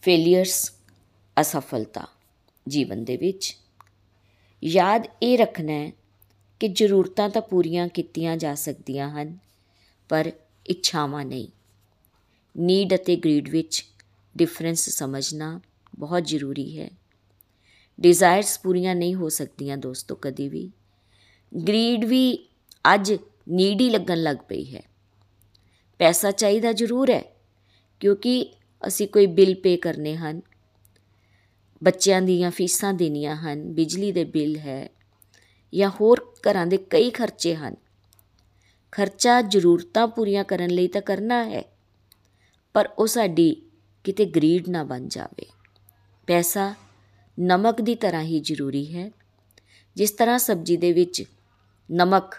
ਫੇਲਿਅਰਸ 0.08 0.72
ਅਸਫਲਤਾ 1.42 2.08
ਜੀਵਨ 2.68 3.04
ਦੇ 3.04 3.18
ਵਿੱਚ। 3.18 3.58
ਯਾਦ 4.64 5.08
ਇਹ 5.24 5.38
ਰੱਖਣਾ 5.38 5.74
ਹੈ 5.74 5.92
ਕਿ 6.60 6.68
ਜ਼ਰੂਰਤਾਂ 6.68 7.30
ਤਾਂ 7.30 7.42
ਪੂਰੀਆਂ 7.42 7.88
ਕੀਤੀਆਂ 7.88 8.38
ਜਾ 8.38 8.56
ਸਕਦੀਆਂ 8.56 9.10
ਹਨ, 9.10 9.38
ਪਰ 10.10 10.32
ਇੱਛਾਵਾਂ 10.66 11.26
ਨਹੀਂ। 11.26 11.48
ਨੀਡ 12.58 12.96
ਅਤੇ 12.96 13.16
ਗਰੀਡ 13.16 13.50
ਵਿੱਚ 13.50 13.84
ਡਿਫਰੈਂਸ 14.38 14.90
ਸਮਝਣਾ 14.90 15.62
ਬਹੁਤ 16.00 16.26
ਜ਼ਰੂਰੀ 16.26 16.80
ਹੈ। 16.80 16.90
ਡਿਜ਼ਾਇਰਸ 18.02 18.60
ਪੂਰੀਆਂ 18.60 18.96
ਨਹੀਂ 18.96 19.16
ਹੋ 19.16 19.30
ਸਕਦੀਆਂ 19.30 19.78
ਦੋਸਤੋ 19.78 20.16
ਕਦੀ 20.16 20.50
ਵੀ। 20.50 20.72
ਗਰੀਡ 21.68 22.06
ਵੀ 22.06 22.48
ਅੱਜ 22.94 23.14
ਨੀਡੀ 23.50 23.90
ਲੱਗਣ 23.90 24.22
ਲੱਗ 24.22 24.38
ਪਈ 24.48 24.76
ਹੈ। 24.76 24.84
ਪੈਸਾ 26.00 26.32
ਚਾਹੀਦਾ 26.32 26.72
ਜ਼ਰੂਰ 26.72 27.10
ਹੈ, 27.10 27.24
ਕਿਉਂਕਿ 28.00 28.54
ਅਸੀਂ 28.84 29.08
ਕੋਈ 29.08 29.26
ਬਿੱਲ 29.26 29.54
ਪੇ 29.56 29.76
ਕਰਨੇ 29.78 30.16
ਹਨ। 30.16 30.42
ਬੱਚਿਆਂ 31.82 32.22
ਦੀਆਂ 32.22 32.52
ਫੀਸਾਂ 32.52 32.94
ਦੇਣੀਆਂ 32.94 33.36
ਹਨ, 33.36 33.74
ਬਿਜਲੀ 33.74 34.12
ਦੇ 34.12 34.24
ਬਿੱਲ 34.24 34.56
ਹੈ 34.58 34.90
ਜਾਂ 35.74 35.90
ਹੋਰ 36.02 36.34
ਘਰਾਂ 36.42 36.66
ਦੇ 36.68 36.78
ਕਈ 36.78 37.10
ਖਰਚੇ 37.10 37.56
ਹਨ। 37.56 37.76
ਖਰਚਾ 38.92 39.42
ਜ਼ਰੂਰਤਾਂ 39.42 40.08
ਪੂਰੀਆਂ 40.08 40.44
ਕਰਨ 40.44 40.70
ਲਈ 40.70 40.88
ਤਾਂ 40.88 41.02
ਕਰਨਾ 41.02 41.44
ਹੈ, 41.44 41.64
ਪਰ 42.76 42.90
ਉਹ 42.98 43.08
ਸਾਡੀ 43.08 43.56
ਕਿਤੇ 44.04 44.26
ਗਰੀਡ 44.26 44.70
ਨਾ 44.70 44.84
ਬਣ 44.84 45.08
ਜਾਵੇ। 45.08 45.46
ਪੈਸਾ 46.28 46.74
ਨਮਕ 47.38 47.82
ਦੀ 47.82 47.96
ਤਰ੍ਹਾਂ 47.96 48.24
ਹੀ 48.24 48.40
ਜ਼ਰੂਰੀ 48.40 48.86
ਹੈ। 48.96 49.12
ਜਿਸ 49.96 50.12
ਤਰ੍ਹਾਂ 50.12 50.38
ਸਬਜ਼ੀ 50.40 50.78
ਦੇ 50.78 50.92
ਵਿੱਚ 50.94 51.24
ਨਮਕ 51.90 52.36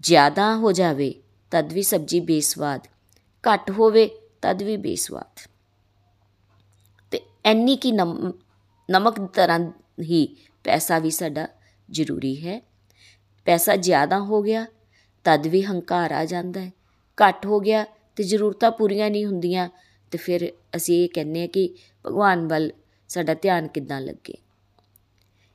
ਜ਼ਿਆਦਾ 0.00 0.54
ਹੋ 0.56 0.72
ਜਾਵੇ, 0.72 1.14
ਤਦ 1.52 1.72
ਵੀ 1.72 1.82
ਸਬਜ਼ੀ 1.82 2.20
ਬੇਸਵਾਦ 2.20 2.86
ਘੱਟ 3.44 3.70
ਹੋਵੇ 3.70 4.08
ਤਦ 4.44 4.62
ਵੀ 4.62 4.76
ਬੇਸਵਾਦ 4.76 5.48
ਤੇ 7.10 7.20
ਐਨੀ 7.44 7.76
ਕੀ 7.76 7.92
ਨਮਕ 7.92 9.20
ਦੀ 9.20 9.26
ਤਰ੍ਹਾਂ 9.34 9.60
ਹੀ 10.02 10.26
ਪੈਸਾ 10.64 10.98
ਵੀ 10.98 11.10
ਸਾਡਾ 11.10 11.46
ਜ਼ਰੂਰੀ 11.90 12.36
ਹੈ। 12.46 12.60
ਪੈਸਾ 13.46 13.76
ਜ਼ਿਆਦਾ 13.76 14.18
ਹੋ 14.18 14.42
ਗਿਆ, 14.42 14.66
ਤਦ 15.24 15.46
ਵੀ 15.46 15.62
ਹੰਕਾਰ 15.62 16.12
ਆ 16.12 16.24
ਜਾਂਦਾ 16.24 16.60
ਹੈ। 16.60 16.72
ਘੱਟ 17.18 17.46
ਹੋ 17.46 17.60
ਗਿਆ 17.60 17.84
ਤੇ 18.16 18.24
ਜ਼ਰੂਰਤਾਂ 18.24 18.70
ਪੂਰੀਆਂ 18.70 19.10
ਨਹੀਂ 19.10 19.26
ਹੁੰਦੀਆਂ, 19.26 19.68
ਤੇ 20.10 20.18
ਫਿਰ 20.18 20.52
ਅਸੀਂ 20.76 21.04
ਇਹ 21.04 21.08
ਕਹਿੰਦੇ 21.14 21.42
ਆ 21.42 21.46
ਕਿ 21.46 21.68
ਭਗਵਾਨ 22.06 22.46
ਵੱਲ 22.48 22.72
ਸਾਡਾ 23.08 23.34
ਧਿਆਨ 23.34 23.68
ਕਿੱਦਾਂ 23.68 24.00
ਲੱਗੇ। 24.00 24.34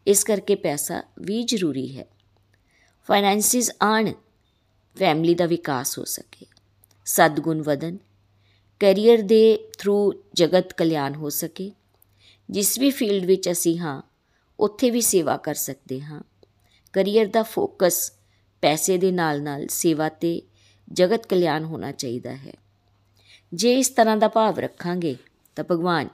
ਇਸ 0.07 0.23
ਕਰਕੇ 0.23 0.55
ਪੈਸਾ 0.55 1.03
ਵੀ 1.19 1.43
ਜ਼ਰੂਰੀ 1.43 1.97
ਹੈ। 1.97 2.05
ਫਾਈਨੈਂਸਿਸ 3.07 3.71
ਆਣ, 3.81 4.13
ਫੈਮਿਲੀ 4.95 5.35
ਦਾ 5.35 5.45
ਵਿਕਾਸ 5.45 5.97
ਹੋ 5.99 6.03
ਸਕੇ। 6.03 6.45
ਸਦਗੁਣ 7.05 7.61
ਵਧਨ 7.61 7.97
ਕੈਰੀਅਰ 8.79 9.21
ਦੇ 9.21 9.69
ਥਰੂ 9.77 10.23
ਜਗਤ 10.33 10.73
ਕਲਿਆਣ 10.73 11.15
ਹੋ 11.15 11.29
ਸਕੇ। 11.29 11.71
ਜਿਸ 12.49 12.79
ਵੀ 12.79 12.91
ਫੀਲਡ 12.91 13.25
ਵਿੱਚ 13.25 13.51
ਅਸੀਂ 13.51 13.79
ਹਾਂ, 13.79 14.01
ਉੱਥੇ 14.59 14.89
ਵੀ 14.89 15.01
ਸੇਵਾ 15.01 15.37
ਕਰ 15.37 15.55
ਸਕਦੇ 15.55 16.01
ਹਾਂ। 16.01 16.21
ਕੈਰੀਅਰ 16.93 17.25
ਦਾ 17.25 17.43
ਫੋਕਸ 17.43 18.13
ਪੈਸੇ 18.61 18.97
ਦੇ 18.97 19.11
ਨਾਲ-ਨਾਲ 19.11 19.67
ਸੇਵਾ 19.67 20.09
ਤੇ 20.09 20.41
ਜਗਤ 20.91 21.25
ਕਲਿਆਣ 21.25 21.63
ਹੋਣਾ 21.63 21.91
ਚਾਹੀਦਾ 21.91 22.35
ਹੈ। 22.35 22.53
ਜੇ 23.53 23.79
ਇਸ 23.79 23.89
ਤਰ੍ਹਾਂ 23.89 24.17
ਦਾ 24.17 24.27
ਭਾਵ 24.27 24.59
ਰੱਖਾਂਗੇ, 24.59 25.15
ਤਾਂ 25.55 25.63
ਭਗਵਾਨ 25.71 26.09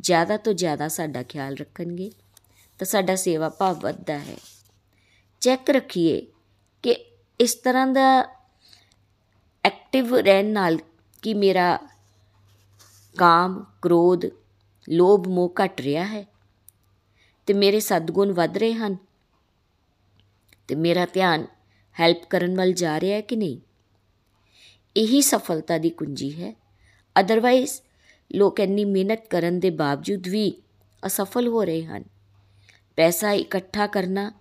ਜ਼ਿਆਦਾ 0.00 0.36
ਤੋਂ 0.36 0.52
ਜ਼ਿਆਦਾ 0.52 0.88
ਸਾਡਾ 0.88 1.22
ਖਿਆਲ 1.22 1.54
ਰੱਖਣਗੇ, 1.54 2.10
ਤਾਂ 2.78 2.86
ਸਾਡਾ 2.86 3.16
ਸੇਵਾ 3.16 3.48
ਭਾਵ 3.48 3.80
ਵੱਧਦਾ 3.80 4.18
ਹੈ। 4.18 4.36
ਚੈੱਕ 5.40 5.70
ਰੱਖੀਏ 5.70 6.26
ਕਿ 6.82 6.90
ਇਸ 7.40 7.54
ਤਰ੍ਹਾਂ 7.54 7.86
ਦਾ 7.86 8.36
ਐਕਟਿਵ 9.64 10.16
ਰਹਿਣ 10.16 10.46
ਨਾਲ 10.46 10.78
ਕਿ 11.22 11.34
ਮੇਰਾ 11.34 11.78
ਕਾਮ, 13.18 13.64
ਕ੍ਰੋਧ, 13.82 14.24
ਲੋਭ, 14.88 15.28
ਮੋਹ 15.28 15.52
ਘਟ 15.64 15.80
ਰਿਹਾ 15.80 16.04
ਹੈ 16.06 16.24
ਤੇ 17.46 17.54
ਮੇਰੇ 17.54 17.80
ਸਦਗੁਣ 17.80 18.32
ਵੱਧ 18.32 18.58
ਰਹੇ 18.58 18.72
ਹਨ। 18.72 18.96
ਤੇ 20.68 20.74
ਮੇਰਾ 20.74 21.06
ਧਿਆਨ 21.06 21.46
ਹੈਲਪ 21.96 22.24
ਕਰਨ 22.30 22.56
ਵੱਲ 22.56 22.72
ਜਾ 22.72 23.00
ਰਿਹਾ 23.00 23.16
ਹੈ 23.16 23.20
ਕਿ 23.20 23.36
ਨਹੀਂ? 23.36 23.58
ਇਹੀ 24.96 25.22
ਸਫਲਤਾ 25.22 25.78
ਦੀ 25.78 25.90
ਕੁੰਜੀ 25.90 26.30
ਹੈ। 26.42 26.54
ਅਦਰਵਾਈਜ਼ 27.20 27.80
ਲੋਕ 28.34 28.60
ਇੰਨੀ 28.60 28.84
ਮਿਹਨਤ 28.84 29.28
ਕਰਨ 29.28 29.60
ਦੇ 29.60 29.70
ਬਾਵਜੂਦ 29.70 30.28
ਵੀ 30.28 30.62
ਅਸਫਲ 31.06 31.48
ਹੋ 31.48 31.64
ਰਹੇ 31.64 31.84
ਹਨ। 31.84 32.04
ਪੈਸਾ 32.96 33.32
ਇਕੱਠਾ 33.32 33.86
ਕਰਨਾ 33.86 34.32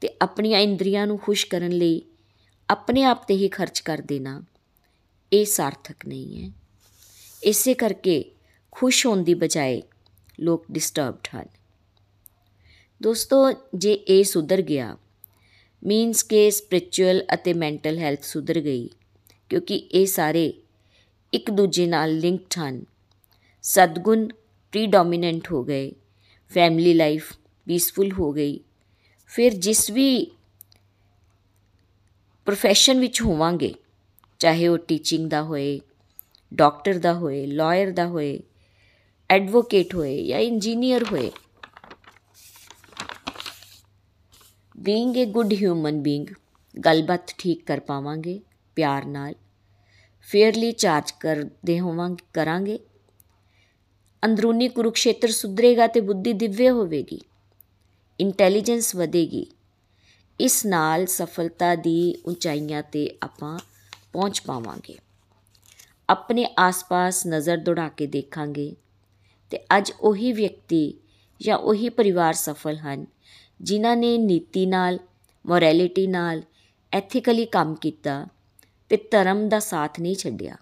ਤੇ 0.00 0.08
ਆਪਣੀਆਂ 0.22 0.60
ਇੰਦਰੀਆਂ 0.60 1.06
ਨੂੰ 1.06 1.18
ਖੁਸ਼ 1.18 1.46
ਕਰਨ 1.46 1.72
ਲਈ 1.72 2.02
ਆਪਣੇ 2.68 3.04
ਆਪ 3.04 3.26
ਤੇ 3.26 3.34
ਹੀ 3.34 3.48
ਖਰਚ 3.48 3.80
ਕਰ 3.80 3.98
ਦੇਣਾ, 3.98 4.42
ਇਹ 5.32 5.44
ਸਾਰਥਕ 5.44 6.06
ਨਹੀਂ 6.06 6.42
ਹੈ। 6.42 6.63
ਇਸੇ 7.44 7.74
ਕਰਕੇ 7.74 8.24
ਖੁਸ਼ 8.70 9.06
ਹੋਣ 9.06 9.22
ਦੀ 9.22 9.34
ਬਜਾਏ 9.34 9.82
ਲੋਕ 10.40 10.64
ਡਿਸਟਰਬਡ 10.72 11.28
ਹਨ। 11.36 11.46
ਦੋਸਤੋ, 13.02 13.52
ਜੇ 13.74 13.92
ਇਹ 13.92 14.24
ਸੁਧਰ 14.24 14.62
ਗਿਆ 14.62 14.96
ਮੀਨਸ 15.84 16.22
ਕਿ 16.22 16.50
ਸਪਿਰਚੁਅਲ 16.50 17.24
ਅਤੇ 17.34 17.52
ਮੈਂਟਲ 17.52 17.98
ਹੈਲਥ 17.98 18.22
ਸੁਧਰ 18.22 18.60
ਗਈ, 18.60 18.88
ਕਿਉਂਕਿ 19.48 19.76
ਇਹ 19.76 20.06
ਸਾਰੇ 20.06 20.52
ਇੱਕ 21.32 21.50
ਦੂਜੇ 21.50 21.86
ਨਾਲ 21.86 22.18
ਲਿੰਕਡ 22.18 22.58
ਹਨ। 22.58 22.84
ਸਦਗੁਣ 23.62 24.26
ਪ੍ਰੀਡੋਮੀਨੈਂਟ 24.72 25.52
ਹੋ 25.52 25.64
ਗਏ 25.64 25.92
ਫੈਮਿਲੀ 26.54 26.94
ਲਾਈਫ 26.94 27.32
ਪੀਸਫੁਲ 27.66 28.12
ਹੋ 28.12 28.32
ਗਈ। 28.32 28.60
ਫਿਰ 29.26 29.54
ਜਿਸ 29.54 29.90
ਵੀ 29.90 30.30
profession 32.46 33.00
ਵਿੱਚ 33.00 33.22
ਹੋਵਾਂਗੇ, 33.22 33.74
ਚਾਹੇ 34.38 34.68
ਉਹ 34.68 34.78
ਟੀਚਿੰਗ 34.78 35.30
ਦਾ 35.30 35.42
ਹੋਏ 35.42 35.80
ਡਾਕਟਰ 36.54 36.98
ਦਾ 36.98 37.14
ਹੋਏ 37.14 37.46
ਲਾਇਰ 37.46 37.92
ਦਾ 37.92 38.06
ਹੋਏ 38.06 38.40
ਐਡਵੋਕੇਟ 39.30 39.94
ਹੋਏ 39.94 40.26
ਜਾਂ 40.26 40.38
ਇੰਜੀਨੀਅਰ 40.38 41.04
ਹੋਏ। 41.12 41.32
Being 44.76 45.16
a 45.16 45.24
good 45.24 45.52
human 45.52 46.02
being 46.02 46.26
ਗੱਲਬਾਤ 46.84 47.34
ਠੀਕ 47.38 47.66
ਕਰ 47.66 47.80
ਪਾਵਾਂਗੇ, 47.80 48.40
ਪਿਆਰ 48.76 49.04
ਨਾਲ। 49.06 49.34
ਫੇਅਰਲੀ 50.20 50.72
ਚਾਰਜ 50.72 51.12
ਕਰਦੇ 51.20 51.80
ਹੋਵਾਂਗੇ, 51.80 52.26
ਕਰਾਂਗੇ। 52.34 52.78
ਅੰਦਰੂਨੀ 54.24 54.68
ਕੁਰੂਕਸ਼ੇਤਰ 54.68 55.28
ਸੁਧਰੇਗਾ 55.28 55.86
ਤੇ 55.86 56.00
ਬੁੱਧੀ 56.00 56.32
ਦਿਵਯ 56.32 56.70
ਹੋਵੇਗੀ। 56.70 57.20
ਇੰਟੈਲੀਜੈਂਸ 58.20 58.96
ਵਧੇਗੀ। 58.96 59.46
ਇਸ 60.40 60.66
ਨਾਲ 60.66 61.06
ਸਫਲਤਾ 61.06 61.74
ਦੀ 61.74 62.14
ਉਚਾਈਆਂ 62.26 62.82
ਤੇ 62.82 63.18
ਆਪਾਂ 63.22 63.58
ਪਹੁੰਚ 64.12 64.42
ਪਾਵਾਂਗੇ। 64.46 64.98
ਆਪਣੇ 66.08 66.46
ਆਸ-ਪਾਸ 66.58 67.26
ਨਜ਼ਰ 67.26 67.56
ਦੌੜਾ 67.56 67.88
ਕੇ 67.88 68.06
ਦੇਖਾਂਗੇ 68.06 68.74
ਤੇ 69.50 69.58
ਅੱਜ 69.76 69.92
ਉਹੀ 70.00 70.32
ਵਿਅਕਤੀ 70.32 70.94
ਜਾਂ 71.40 71.56
ਉਹੀ 71.58 71.88
ਪਰਿਵਾਰ 71.88 72.34
ਸਫਲ 72.34 72.76
ਹਨ, 72.76 73.06
ਜਿਨ੍ਹਾਂ 73.60 73.96
ਨੇ 73.96 74.18
ਨੀਤੀ 74.18 74.66
ਨਾਲ, 74.66 74.98
ਮੋਰੈਲਿਟੀ 75.46 76.06
ਨਾਲ 76.06 76.42
ਐਥੀਕਲੀ 76.92 77.44
ਕੰਮ 77.46 77.74
ਕੀਤਾ 77.74 78.26
ਤੇ 78.88 78.96
ਧਰਮ 79.10 79.48
ਦਾ 79.48 79.58
ਸਾਥ 79.58 80.00
ਨਹੀਂ 80.00 80.14
ਛੱਡਿਆ। 80.14 80.56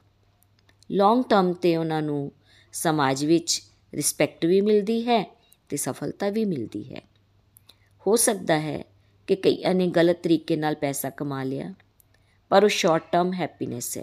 ਲੌਂਗ 0.91 1.25
ਟਰਮ 1.25 1.53
ਤੇ 1.53 1.77
ਉਹਨਾਂ 1.77 2.03
ਨੂੰ 2.03 2.33
ਸਮਾਜ 2.73 3.25
ਵਿੱਚ 3.25 3.63
ਰਿਸਪੈਕਟ 3.95 4.47
ਵੀ 4.47 4.61
ਮਿਲਦੀ 4.61 5.07
ਹੈ 5.09 5.23
ਤੇ 5.69 5.77
ਸਫਲਤਾ 5.77 6.31
ਵੀ 6.31 6.45
ਮਿਲਦੀ 6.45 6.95
ਹੈ। 6.95 7.03
ਹੋ 8.07 8.17
ਸਕਦਾ 8.17 8.61
ਹੈ 8.61 8.83
ਕਿ 9.27 9.37
ਕਈਆਂ 9.37 9.75
ਨੇ 9.75 9.87
ਗਲਤ 9.87 10.23
ਤਰੀਕੇ 10.23 10.57
ਨਾਲ 10.57 10.75
ਪੈਸਾ 10.75 11.11
ਕਮਾ 11.11 11.43
ਲਿਆ, 11.43 11.75
ਪਰ 12.51 12.65
ਉਹ 12.65 12.69
ਸ਼ਾਰਟ 12.69 13.13
ਟਰਮ 13.13 13.33
ਹੈਪੀਨੈਸ 13.33 13.99
ਹੈ। 13.99 14.03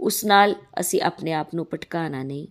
ਉਸ 0.00 0.24
ਨਾਲ 0.24 0.54
ਅਸੀਂ 0.80 1.02
ਆਪਣੇ 1.02 1.32
ਆਪ 1.32 1.54
ਨੂੰ 1.54 1.66
ਪਟਕਾਣਾ 1.66 2.22
ਨਹੀਂ। 2.22 2.46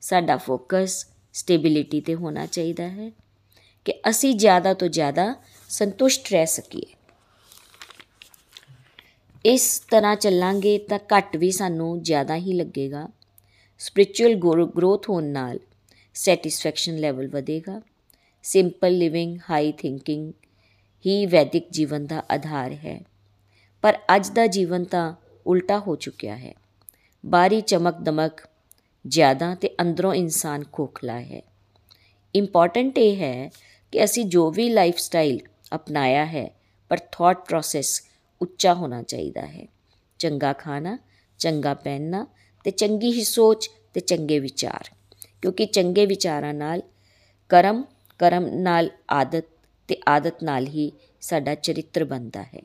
ਸਾਡਾ 0.00 0.36
ਫੋਕਸ 0.36 1.06
ਸਟੇਬਿਲਿਟੀ 1.32 2.00
ਤੇ 2.00 2.14
ਹੋਣਾ 2.14 2.46
ਚਾਹੀਦਾ 2.46 2.88
ਹੈ 2.88 3.10
ਕਿ 3.84 3.94
ਅਸੀਂ 4.10 4.34
ਜ਼ਿਆਦਾ 4.34 4.74
ਤੋਂ 4.74 4.88
ਜ਼ਿਆਦਾ 4.88 5.34
ਸੰਤੁਸ਼ਟ 5.68 6.28
ਰਹਿ 6.32 6.46
ਸਕੀਏ। 6.46 6.94
ਇਸ 9.44 9.82
ਤਰ੍ਹਾਂ 9.90 10.16
ਚੱਲਾਂਗੇ 10.16 10.78
ਤਾਂ 10.78 10.98
ਘੱਟ 10.98 11.36
ਵੀ 11.36 11.50
ਸਾਨੂੰ 11.50 12.02
ਜ਼ਿਆਦਾ 12.02 12.36
ਹੀ 12.36 12.52
ਲੱਗੇਗਾ। 12.52 13.08
ਸਪਿਰਚੁਅਲ 13.78 14.34
ਗਰੋਥ 14.76 15.08
ਹੋਣ 15.10 15.24
ਨਾਲ 15.24 15.58
ਸੈਟੀਸਫੈਕਸ਼ਨ 16.14 16.96
ਲੈਵਲ 16.96 17.28
ਵਧੇਗਾ। 17.28 17.82
ਸਿੰਪਲ 18.42 18.92
ਲਿਵਿੰਗ 18.92 19.38
ਹਾਈ 19.50 19.72
ਥਿੰਕਿੰਗ 19.72 20.32
ਹੀ 21.06 21.26
ਵੈਦਿਕ 21.26 21.66
ਜੀਵਨ 21.70 22.06
ਦਾ 22.06 22.22
ਆਧਾਰ 22.30 22.72
ਹੈ। 22.72 23.00
ਪਰ 23.82 23.98
ਅੱਜ 24.16 24.28
ਦਾ 24.28 24.46
ਜੀਵਨ 24.46 24.84
ਤਾਂ 24.84 25.14
ਉਲਟਾ 25.46 25.78
ਹੋ 25.78 25.96
ਚੁੱਕਿਆ 25.96 26.36
ਹੈ। 26.36 26.54
ਬਾਰੀ 27.26 27.60
ਚਮਕ 27.60 27.94
ਦਮਕ 27.94 28.32
ਜ਼ਿਆਦਾ 29.06 29.54
ਤੇ 29.54 29.70
ਅੰਦਰੋਂ 29.80 30.14
ਇਨਸਾਨ 30.14 30.64
ਖੋਖਲਾ 30.72 31.20
ਹੈ। 31.20 31.42
ਇੰਪੋਰਟੈਂਟ 32.34 32.98
ਇਹ 32.98 33.16
ਹੈ 33.16 33.50
ਕਿ 33.92 34.04
ਅਸੀਂ 34.04 34.24
ਜੋ 34.24 34.50
ਵੀ 34.50 34.68
ਲਾਈਫ 34.68 34.98
ਸਟਾਈਲ 34.98 35.40
ਅਪਣਾਇਆ 35.74 36.26
ਹੈ, 36.26 36.50
ਪਰ 36.88 36.98
ਥਾਟ 37.12 37.46
ਪ੍ਰੋਸੈਸ 37.46 38.02
ਉੱਚਾ 38.42 38.74
ਹੋਣਾ 38.74 39.02
ਚਾਹੀਦਾ 39.02 39.40
ਹੈ। 39.40 39.66
ਚੰਗਾ 40.18 40.52
ਖਾਣਾ, 40.52 40.98
ਚੰਗਾ 41.38 41.74
ਪਹਿਨਣਾ 41.74 42.26
ਤੇ 42.64 42.70
ਚੰਗੀ 42.70 43.12
ਹੀ 43.12 43.24
ਸੋਚ 43.24 43.70
ਤੇ 43.94 44.00
ਚੰਗੇ 44.00 44.38
ਵਿਚਾਰ। 44.38 44.90
ਕਿਉਂਕਿ 45.42 45.66
ਚੰਗੇ 45.66 46.06
ਵਿਚਾਰਾਂ 46.06 46.54
ਨਾਲ 46.54 46.82
ਕਰਮ 47.48 47.84
ਕਰਮ 48.18 48.46
ਨਾਲ 48.46 48.90
ਆਦਤ 49.10 49.44
ਤੇ 49.88 50.00
ਆਦਤ 50.08 50.42
ਨਾਲ 50.42 50.66
ਹੀ 50.66 50.92
ਸਾਡਾ 51.20 51.54
ਚਰਿੱਤਰ 51.54 52.04
ਬਣਦਾ 52.04 52.42
ਹੈ। 52.42 52.62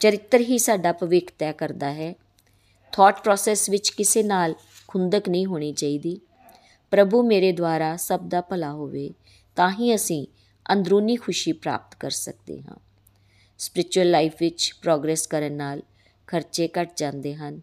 ਚਰਿੱਤਰ 0.00 0.40
ਹੀ 0.40 0.58
ਸਾਡਾ 0.58 0.92
ਭਵਿੱਖ 0.92 1.32
ਤੈਅ 1.38 1.52
ਕਰਦਾ 1.52 1.92
ਹੈ 1.92 2.14
ਥਾਟ 2.92 3.22
ਪ੍ਰੋਸੈਸ 3.22 3.70
ਵਿੱਚ 3.70 3.88
ਕਿਸੇ 3.90 4.22
ਨਾਲ 4.22 4.54
ਖੁੰਦਕ 4.88 5.28
ਨਹੀਂ 5.28 5.46
ਹੋਣੀ 5.46 5.72
ਚਾਹੀਦੀ। 5.72 6.20
ਪ੍ਰਭੂ 6.90 7.22
ਮੇਰੇ 7.22 7.52
ਦੁਆਰਾ 7.52 7.96
ਸਭ 7.96 8.20
ਦਾ 8.20 8.40
ਭਲਾ 8.40 8.72
ਹੋਵੇ, 8.72 9.10
ਤਾਂ 9.56 9.70
ਹੀ 9.70 9.94
ਅਸੀਂ 9.94 10.26
ਅੰਦਰੂਨੀ 10.72 11.16
ਖੁਸ਼ੀ 11.16 11.52
ਪ੍ਰਾਪਤ 11.52 11.94
ਕਰ 11.94 12.10
ਸਕਦੇ 12.10 12.62
ਹਾਂ। 12.62 12.76
ਸਪਿਰਚੁਅਲ 13.58 14.10
ਲਾਈਫ 14.10 14.34
ਵਿੱਚ 14.40 14.74
ਪ੍ਰੋਗਰੈਸ 14.82 15.26
ਕਰਨ 15.26 15.52
ਨਾਲ 15.52 15.82
ਖਰਚੇ 16.26 16.68
ਘਟ 16.68 16.92
ਜਾਂਦੇ 16.96 17.34
ਹਨ। 17.34 17.60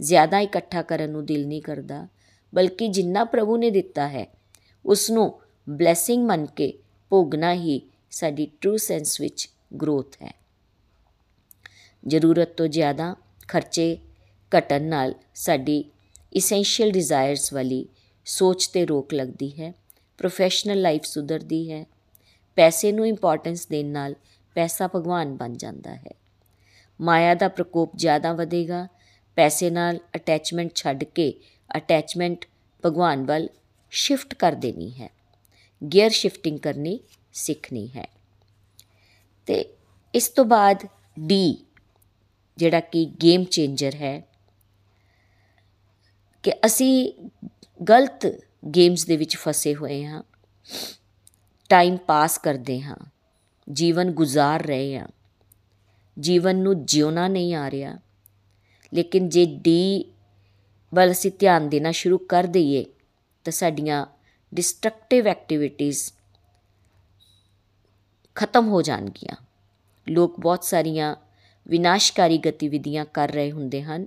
ਜ਼ਿਆਦਾ 0.00 0.38
ਇਕੱਠਾ 0.38 0.82
ਕਰਨ 0.82 1.10
ਨੂੰ 1.10 1.26
ਦਿਲ 1.26 1.46
ਨਹੀਂ 1.46 1.62
ਕਰਦਾ, 1.62 2.08
ਬਲਕਿ 2.54 2.88
ਜਿੰਨਾ 2.88 3.24
ਪ੍ਰਭੂ 3.24 3.56
ਨੇ 3.56 3.70
ਦਿੱਤਾ 3.70 4.08
ਹੈ 4.08 4.26
ਉਸ 4.86 5.10
ਨੂੰ 5.10 5.40
ਬਲੇਸਿੰਗ 5.68 6.26
ਮੰਨ 6.26 6.46
ਕੇ 6.46 6.78
ਭੋਗਣਾ 7.10 7.54
ਹੀ 7.54 7.80
ਸਾਡੀ 8.10 8.50
ਟਰੂ 8.60 8.76
ਸੈਂਸ 8.76 9.20
ਵਿੱਚ 9.20 9.48
ਗਰੋਥ 9.82 10.16
ਹੈ। 10.22 10.34
ਜ਼ਰੂਰਤ 12.06 12.48
ਤੋਂ 12.48 12.66
ਜ਼ਿਆਦਾ 12.66 13.16
ਖਰਚੇ 13.48 13.98
ਘਟਣ 14.58 14.82
ਨਾਲ 14.82 15.14
ਸਾਡੀ 15.34 15.84
ਇਸੈਂਸ਼ੀਅਲ 16.32 16.90
ਡਿਜ਼ਾਇਰਸ 16.90 17.52
ਵਾਲੀ 17.52 17.88
ਸੋਚ 18.24 18.66
ਤੇ 18.66 18.86
ਰੋਕ 18.86 19.14
ਲੱਗਦੀ 19.14 19.60
ਹੈ 19.60 19.72
ਪ੍ਰੋਫੈਸ਼ਨਲ 20.18 20.80
ਲਾਈਫ 20.80 21.04
ਸੁਧਰਦੀ 21.04 21.72
ਹੈ, 21.72 21.84
ਪੈਸੇ 22.56 22.92
ਨੂੰ 22.92 23.08
ਇੰਪੋਰਟੈਂਸ 23.08 23.66
ਦੇਣ 23.66 23.86
ਨਾਲ 23.86 24.14
ਪੈਸਾ 24.54 24.88
ਭਗਵਾਨ 24.94 25.36
ਬਣ 25.36 25.52
ਜਾਂਦਾ 25.52 25.94
ਹੈ। 25.94 26.14
ਮਾਇਆ 27.00 27.34
ਦਾ 27.34 27.48
ਪ੍ਰਕੋਪ 27.48 27.96
ਜ਼ਿਆਦਾ 27.96 28.32
ਵਧੇਗਾ, 28.32 28.88
ਪੈਸੇ 29.36 29.70
ਨਾਲ 29.70 29.98
ਅਟੈਚਮੈਂਟ 30.16 30.70
ਛੱਡ 30.74 31.04
ਕੇ 31.04 31.34
ਅਟੈਚਮੈਂਟ 31.76 32.44
ਭਗਵਾਨ 32.86 33.24
ਵੱਲ 33.24 33.48
ਸ਼ਿਫਟ 33.90 34.34
ਕਰ 34.34 34.52
ਦੇਣੀ 34.52 34.90
ਹੈ 34.90 35.10
ਗੀਅਰ 35.92 36.10
ਸ਼ਿਫਟਿੰਗ 36.10 36.58
ਕਰਨੀ 36.58 37.00
ਸਿੱਖਣੀ 37.32 37.88
ਹੈ। 37.96 38.08
ਤੇ 39.46 39.64
ਇਸ 40.14 40.28
ਤੋਂ 40.28 40.44
ਬਾਅਦ 40.44 40.86
ਡੀ 41.20 41.64
ਜਿਹੜਾ 42.56 42.80
ਕਿ 42.80 43.04
ਗੇਮ 43.22 43.44
ਚੇਂਜਰ 43.44 43.94
ਹੈ 43.94 44.31
ਕਿ 46.42 46.52
ਅਸੀਂ 46.66 47.12
ਗਲਤ 47.88 48.26
ਗੇਮਸ 48.76 49.06
ਦੇ 49.06 49.16
ਵਿੱਚ 49.16 49.36
ਫਸੇ 49.36 49.74
ਹੋਏ 49.74 50.04
ਹਾਂ। 50.04 50.22
ਟਾਈਮ 51.68 51.96
ਪਾਸ 51.96 52.38
ਕਰਦੇ 52.38 52.80
ਹਾਂ। 52.80 52.96
ਜੀਵਨ 53.72 54.10
ਗੁਜ਼ਾਰ 54.10 54.66
ਰਹੇ 54.66 54.98
ਹਾਂ। 54.98 55.08
ਜੀਵਨ 56.20 56.56
ਨੂੰ 56.56 56.86
ਜਿਉਣਾ 56.86 57.28
ਨਹੀਂ 57.28 57.54
ਆ 57.54 57.70
ਰਿਹਾ। 57.70 57.98
ਲੇਕਿਨ 58.94 59.28
ਜੇ 59.28 59.44
ਡੀ 59.44 60.04
ਵੱਲ 60.94 61.10
ਅਸੀਂ 61.10 61.30
ਧਿਆਨ 61.38 61.68
ਦੇਣਾ 61.68 61.90
ਸ਼ੁਰੂ 61.90 62.18
ਕਰ 62.18 62.44
ਦਈਏ, 62.44 62.84
ਤਾਂ 63.44 63.52
ਸਾਡੀਆਂ 63.52 64.06
ਡਿਸਟਰਕਟਿਵ 64.54 65.28
ਐਕਟੀਵਿਟੀਜ਼ 65.28 66.12
ਖਤਮ 68.34 68.68
ਹੋ 68.68 68.82
ਜਾਣਗੀਆਂ। 68.82 69.36
ਲੋਕ 70.08 70.40
ਬਹੁਤ 70.40 70.64
ਸਾਰੀਆਂ 70.64 71.16
ਵਿਨਾਸ਼ਕਾਰੀ 71.68 72.38
ਗਤੀਵਿਧੀਆਂ 72.38 73.04
ਕਰ 73.04 73.28
ਰਹੇ 73.28 73.52
ਹੁੰਦੇ 73.52 73.82
ਹਨ। 73.82 74.06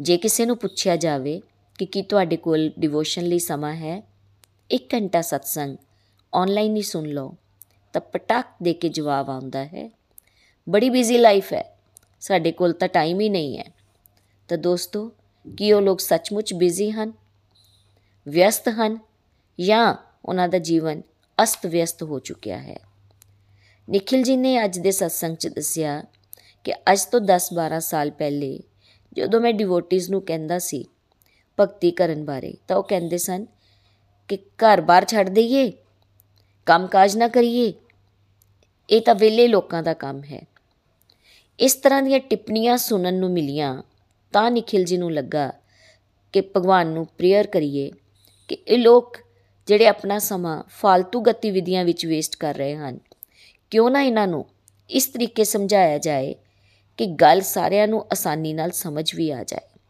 ਜੇ 0.00 0.16
ਕਿਸੇ 0.16 0.46
ਨੂੰ 0.46 0.56
ਪੁੱਛਿਆ 0.56 0.96
ਜਾਵੇ 0.96 1.42
ਕਿ 1.78 1.86
ਕੀ 1.86 2.02
ਤੁਹਾਡੇ 2.02 2.36
ਕੋਲ 2.36 2.70
ਡਿਵੋਸ਼ਨ 2.78 3.22
ਲਈ 3.22 3.38
ਸਮਾਂ 3.38 3.74
ਹੈ 3.74 4.02
1 4.70 4.86
ਘੰਟਾ 4.94 5.20
ਸਤਸੰਗ 5.20 5.76
ਆਨਲਾਈਨ 6.34 6.76
ਹੀ 6.76 6.82
ਸੁਣ 6.82 7.04
ਲਓ, 7.04 7.34
ਤਾਂ 7.92 8.00
ਪਟਾਕ 8.00 8.46
ਦੇ 8.62 8.72
ਕੇ 8.72 8.88
ਜਵਾਬ 8.88 9.30
ਆਉਂਦਾ 9.30 9.64
ਹੈ, 9.64 9.90
ਬੜੀ 10.68 10.90
ਬਿਜ਼ੀ 10.90 11.18
ਲਾਈਫ 11.18 11.52
ਹੈ, 11.52 11.78
ਸਾਡੇ 12.20 12.52
ਕੋਲ 12.52 12.72
ਤਾਂ 12.72 12.88
ਟਾਈਮ 12.88 13.20
ਹੀ 13.20 13.28
ਨਹੀਂ 13.28 13.58
ਹੈ। 13.58 13.64
ਤਾਂ 14.48 14.58
ਦੋਸਤੋ, 14.58 15.12
ਕੀ 15.58 15.72
ਉਹ 15.72 15.80
ਲੋਕ 15.80 16.00
ਸੱਚਮੁੱਚ 16.00 16.54
ਬਿਜ਼ੀ 16.54 16.90
ਹਨ? 16.90 17.12
ਵਿਅਸਤ 18.28 18.68
ਹਨ 18.68 18.98
ਜਾਂ 19.60 19.94
ਉਹਨਾਂ 20.24 20.48
ਦਾ 20.48 20.58
ਜੀਵਨ 20.58 21.02
ਅਸਤ 21.42 21.66
ਵਿਅਸਤ 21.66 22.02
ਹੋ 22.02 22.18
ਚੁੱਕਿਆ 22.18 22.58
ਹੈ? 22.58 22.78
ਨikhil 23.90 24.24
ji 24.24 24.36
ਨੇ 24.36 24.64
ਅੱਜ 24.64 24.78
ਦੇ 24.78 24.88
satsang 24.88 25.36
'ਚ 25.36 25.48
ਦੱਸਿਆ 25.48 26.04
ਕਿ 26.64 26.72
ਅੱਜ 26.72 27.04
ਤੋਂ 27.04 27.20
10-12 27.20 27.80
ਸਾਲ 27.80 28.10
ਪਹਿਲੇ 28.10 28.60
ਜਦੋਂ 29.12 29.40
ਮੈਂ 29.40 29.52
ਡਿਵੋਟਿਸ 29.52 30.10
ਨੂੰ 30.10 30.22
ਕਹਿੰਦਾ 30.22 30.58
ਸੀ 30.58 30.84
ਭਗਤੀ 31.60 31.90
ਕਰਨ 31.90 32.24
ਬਾਰੇ, 32.24 32.54
ਤਾਂ 32.68 32.76
ਉਹ 32.76 32.82
ਕਹਿੰਦੇ 32.82 33.18
ਸਨ 33.18 33.46
ਕਿ 34.28 34.36
ਘਰ-ਬਾਰ 34.36 35.04
ਛੱਡ 35.04 35.28
ਦਈਏ, 35.28 35.72
ਕੰਮਕਾਜ 36.66 37.16
ਨਾ 37.16 37.28
ਕਰੀਏ। 37.28 37.72
ਇਹ 38.90 39.00
ਤਾਂ 39.00 39.14
ਵਿਲੇ 39.14 39.48
ਲੋਕਾਂ 39.48 39.82
ਦਾ 39.82 39.94
ਕੰਮ 39.94 40.22
ਹੈ। 40.24 40.46
ਇਸ 41.58 41.74
ਤਰ੍ਹਾਂ 41.74 42.02
ਦੀਆਂ 42.02 42.20
ਟਿੱਪਣੀਆਂ 42.20 42.76
ਸੁਣਨ 42.76 43.14
ਨੂੰ 43.14 43.30
ਮਿਲੀਆਂ, 43.30 43.82
ਤਾਂ 44.32 44.50
ਨikhil 44.50 44.82
ji 44.82 44.98
ਨੂੰ 44.98 45.12
ਲੱਗਾ 45.12 45.52
ਕਿ 46.32 46.40
ਭਗਵਾਨ 46.40 46.86
ਨੂੰ 46.86 47.06
ਪ੍ਰੇਅਰ 47.06 47.46
ਕਰੀਏ 47.46 47.90
ਕਿ 48.48 48.54
ਇਹ 48.68 48.78
ਲੋਕ 48.78 49.16
ਜਿਹੜੇ 49.66 49.86
ਆਪਣਾ 49.86 50.18
ਸਮਾਂ 50.18 50.62
ਫालतू 50.62 51.22
ਗਤੀਵਿਧੀਆਂ 51.22 51.84
ਵਿੱਚ 51.84 52.06
ਵੇਸਟ 52.06 52.36
ਕਰ 52.36 52.54
ਰਹੇ 52.54 52.76
ਹਨ, 52.76 52.98
ਕਿਉਂ 53.70 53.90
ਨਾ 53.90 54.02
ਇਹਨਾਂ 54.02 54.26
ਨੂੰ 54.26 54.46
ਇਸ 54.90 55.06
ਤਰੀਕੇ 55.06 55.44
ਸਮਝਾਇਆ 55.44 55.98
ਜਾਏ 55.98 56.34
ਕਿ 57.00 57.06
ਗੱਲ 57.06 57.40
ਸਾਰਿਆਂ 57.40 57.88
ਨੂੰ 57.88 58.06
ਆਸਾਨੀ 58.12 58.52
ਨਾਲ 58.52 58.70
ਸਮਝ 58.70 59.14
ਵੀ 59.14 59.30
ਆ 59.30 59.44
ਜਾਏ। 59.44 59.80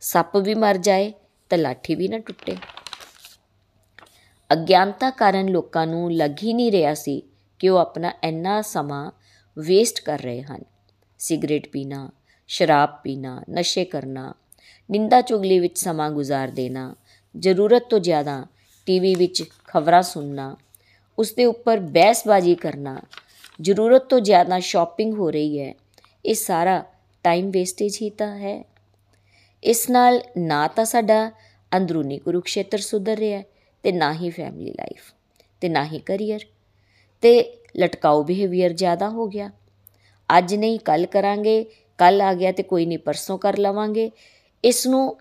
ਸੱਪ 0.00 0.36
ਵੀ 0.36 0.54
ਮਰ 0.54 0.76
ਜਾਏ 0.76 1.12
ਤਾਂ 1.50 1.58
ਲਾਠੀ 1.58 1.94
ਵੀ 1.94 2.08
ਨਾ 2.08 2.18
ਟੁੱਟੇ। 2.18 2.56
ਅਗਿਆਨਤਾ 4.52 5.10
ਕਾਰਨ 5.10 5.48
ਲੋਕਾਂ 5.48 5.86
ਨੂੰ 5.86 6.12
ਲੱਗ 6.12 6.30
ਹੀ 6.42 6.52
ਨਹੀਂ 6.52 6.72
ਰਿਹਾ 6.72 6.94
ਸੀ 6.94 7.22
ਕਿ 7.58 7.68
ਉਹ 7.68 7.78
ਆਪਣਾ 7.78 8.12
ਇੰਨਾ 8.24 8.62
ਸਮਾਂ 8.62 9.10
ਵੇਸਟ 9.58 10.00
ਕਰ 10.00 10.18
ਰਹੇ 10.18 10.42
ਹਨ। 10.42 10.62
ਸਿਗਰਟ 11.18 11.68
ਪੀਣਾ, 11.68 12.10
ਸ਼ਰਾਬ 12.46 13.00
ਪੀਣਾ, 13.02 13.42
ਨਸ਼ੇ 13.50 13.84
ਕਰਨਾ, 13.84 14.34
ਨਿੰਦਾ 14.90 15.20
ਚੁਗਲੀ 15.20 15.58
ਵਿੱਚ 15.58 15.78
ਸਮਾਂ 15.78 16.10
ਗੁਜ਼ਾਰ 16.10 16.48
ਦੇਣਾ, 16.48 16.96
ਜ਼ਰੂਰਤ 17.38 17.82
ਤੋਂ 17.82 17.98
ਜ਼ਿਆਦਾ 17.98 18.46
ਟੀਵੀ 18.86 19.14
ਵਿੱਚ 19.14 19.44
ਖਬਰਾਂ 19.68 20.02
ਸੁਣਨਾ 20.02 20.56
ਉਸ 21.18 21.32
ਦੇ 21.32 21.44
ਉੱਪਰ 21.44 21.80
ਬਹਿਸਬਾਜ਼ੀ 21.80 22.54
ਕਰਨਾ, 22.54 23.00
ਜ਼ਰੂਰਤ 23.60 24.02
ਤੋਂ 24.02 24.20
ਜ਼ਿਆਦਾ 24.20 24.58
ਸ਼ਾਪਿੰਗ 24.58 25.14
ਹੋ 25.14 25.30
ਰਹੀ 25.30 25.60
ਹੈ 25.60 25.74
ਇਹ 26.24 26.34
ਸਾਰਾ 26.34 26.82
ਟਾਈਮ 27.24 27.50
ਵੇਸਟੇਜ 27.50 27.98
ਹੀ 28.02 28.10
ਤਾਂ 28.10 28.36
ਹੈ। 28.38 28.64
ਇਸ 29.62 29.90
ਨਾਲ 29.90 30.20
ਨਾ 30.38 30.66
ਤਾਂ 30.68 30.84
ਸਾਡਾ 30.84 31.30
ਅੰਦਰੂਨੀ 31.76 32.18
ਕੁਰੂਕਸ਼ੇਤਰ 32.18 32.78
ਸੁਧਰ 32.78 33.16
ਰਿਹਾ 33.16 33.42
ਤੇ 33.82 33.92
ਨਾ 33.92 34.12
ਹੀ 34.14 34.30
ਫੈਮਿਲੀ 34.30 34.70
ਲਾਈਫ 34.70 35.12
ਤੇ 35.60 35.68
ਨਾ 35.68 35.84
ਹੀ 35.84 35.98
ਕੈਰੀਅਰ 35.98 36.40
ਤੇ 37.22 37.62
ਲਟਕਾਓ 37.76 38.22
ਬਿਹੇਵੀਅਰ 38.22 38.72
ਜ਼ਿਆਦਾ 38.72 39.08
ਹੋ 39.08 39.26
ਗਿਆ। 39.28 39.50
ਅੱਜ 40.38 40.54
ਨਹੀਂ 40.54 40.78
ਕੱਲ 40.78 41.06
ਕਰਾਂਗੇ 41.06 41.64
ਕੱਲ 41.98 42.20
ਆ 42.20 42.32
ਗਿਆ 42.34 42.52
ਤੇ 42.52 42.62
ਕੋਈ 42.62 42.86
ਨਹੀਂ, 42.86 42.98
ਪਰਸੋਂ 42.98 43.38
ਕਰ 43.38 43.58
ਲਵਾਂਗੇ। 43.58 44.10
ਇਸ 44.64 44.86
ਨੂੰ, 44.86 45.16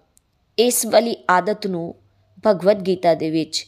ਇਸ 0.57 0.85
ਵਾਲੀ 0.85 1.15
ਆਦਤ 1.29 1.67
ਨੂੰ 1.67 1.95
ਭਗਵਦ 2.47 2.85
ਗੀਤਾ 2.87 3.13
ਦੇ 3.13 3.29
ਵਿੱਚ 3.29 3.65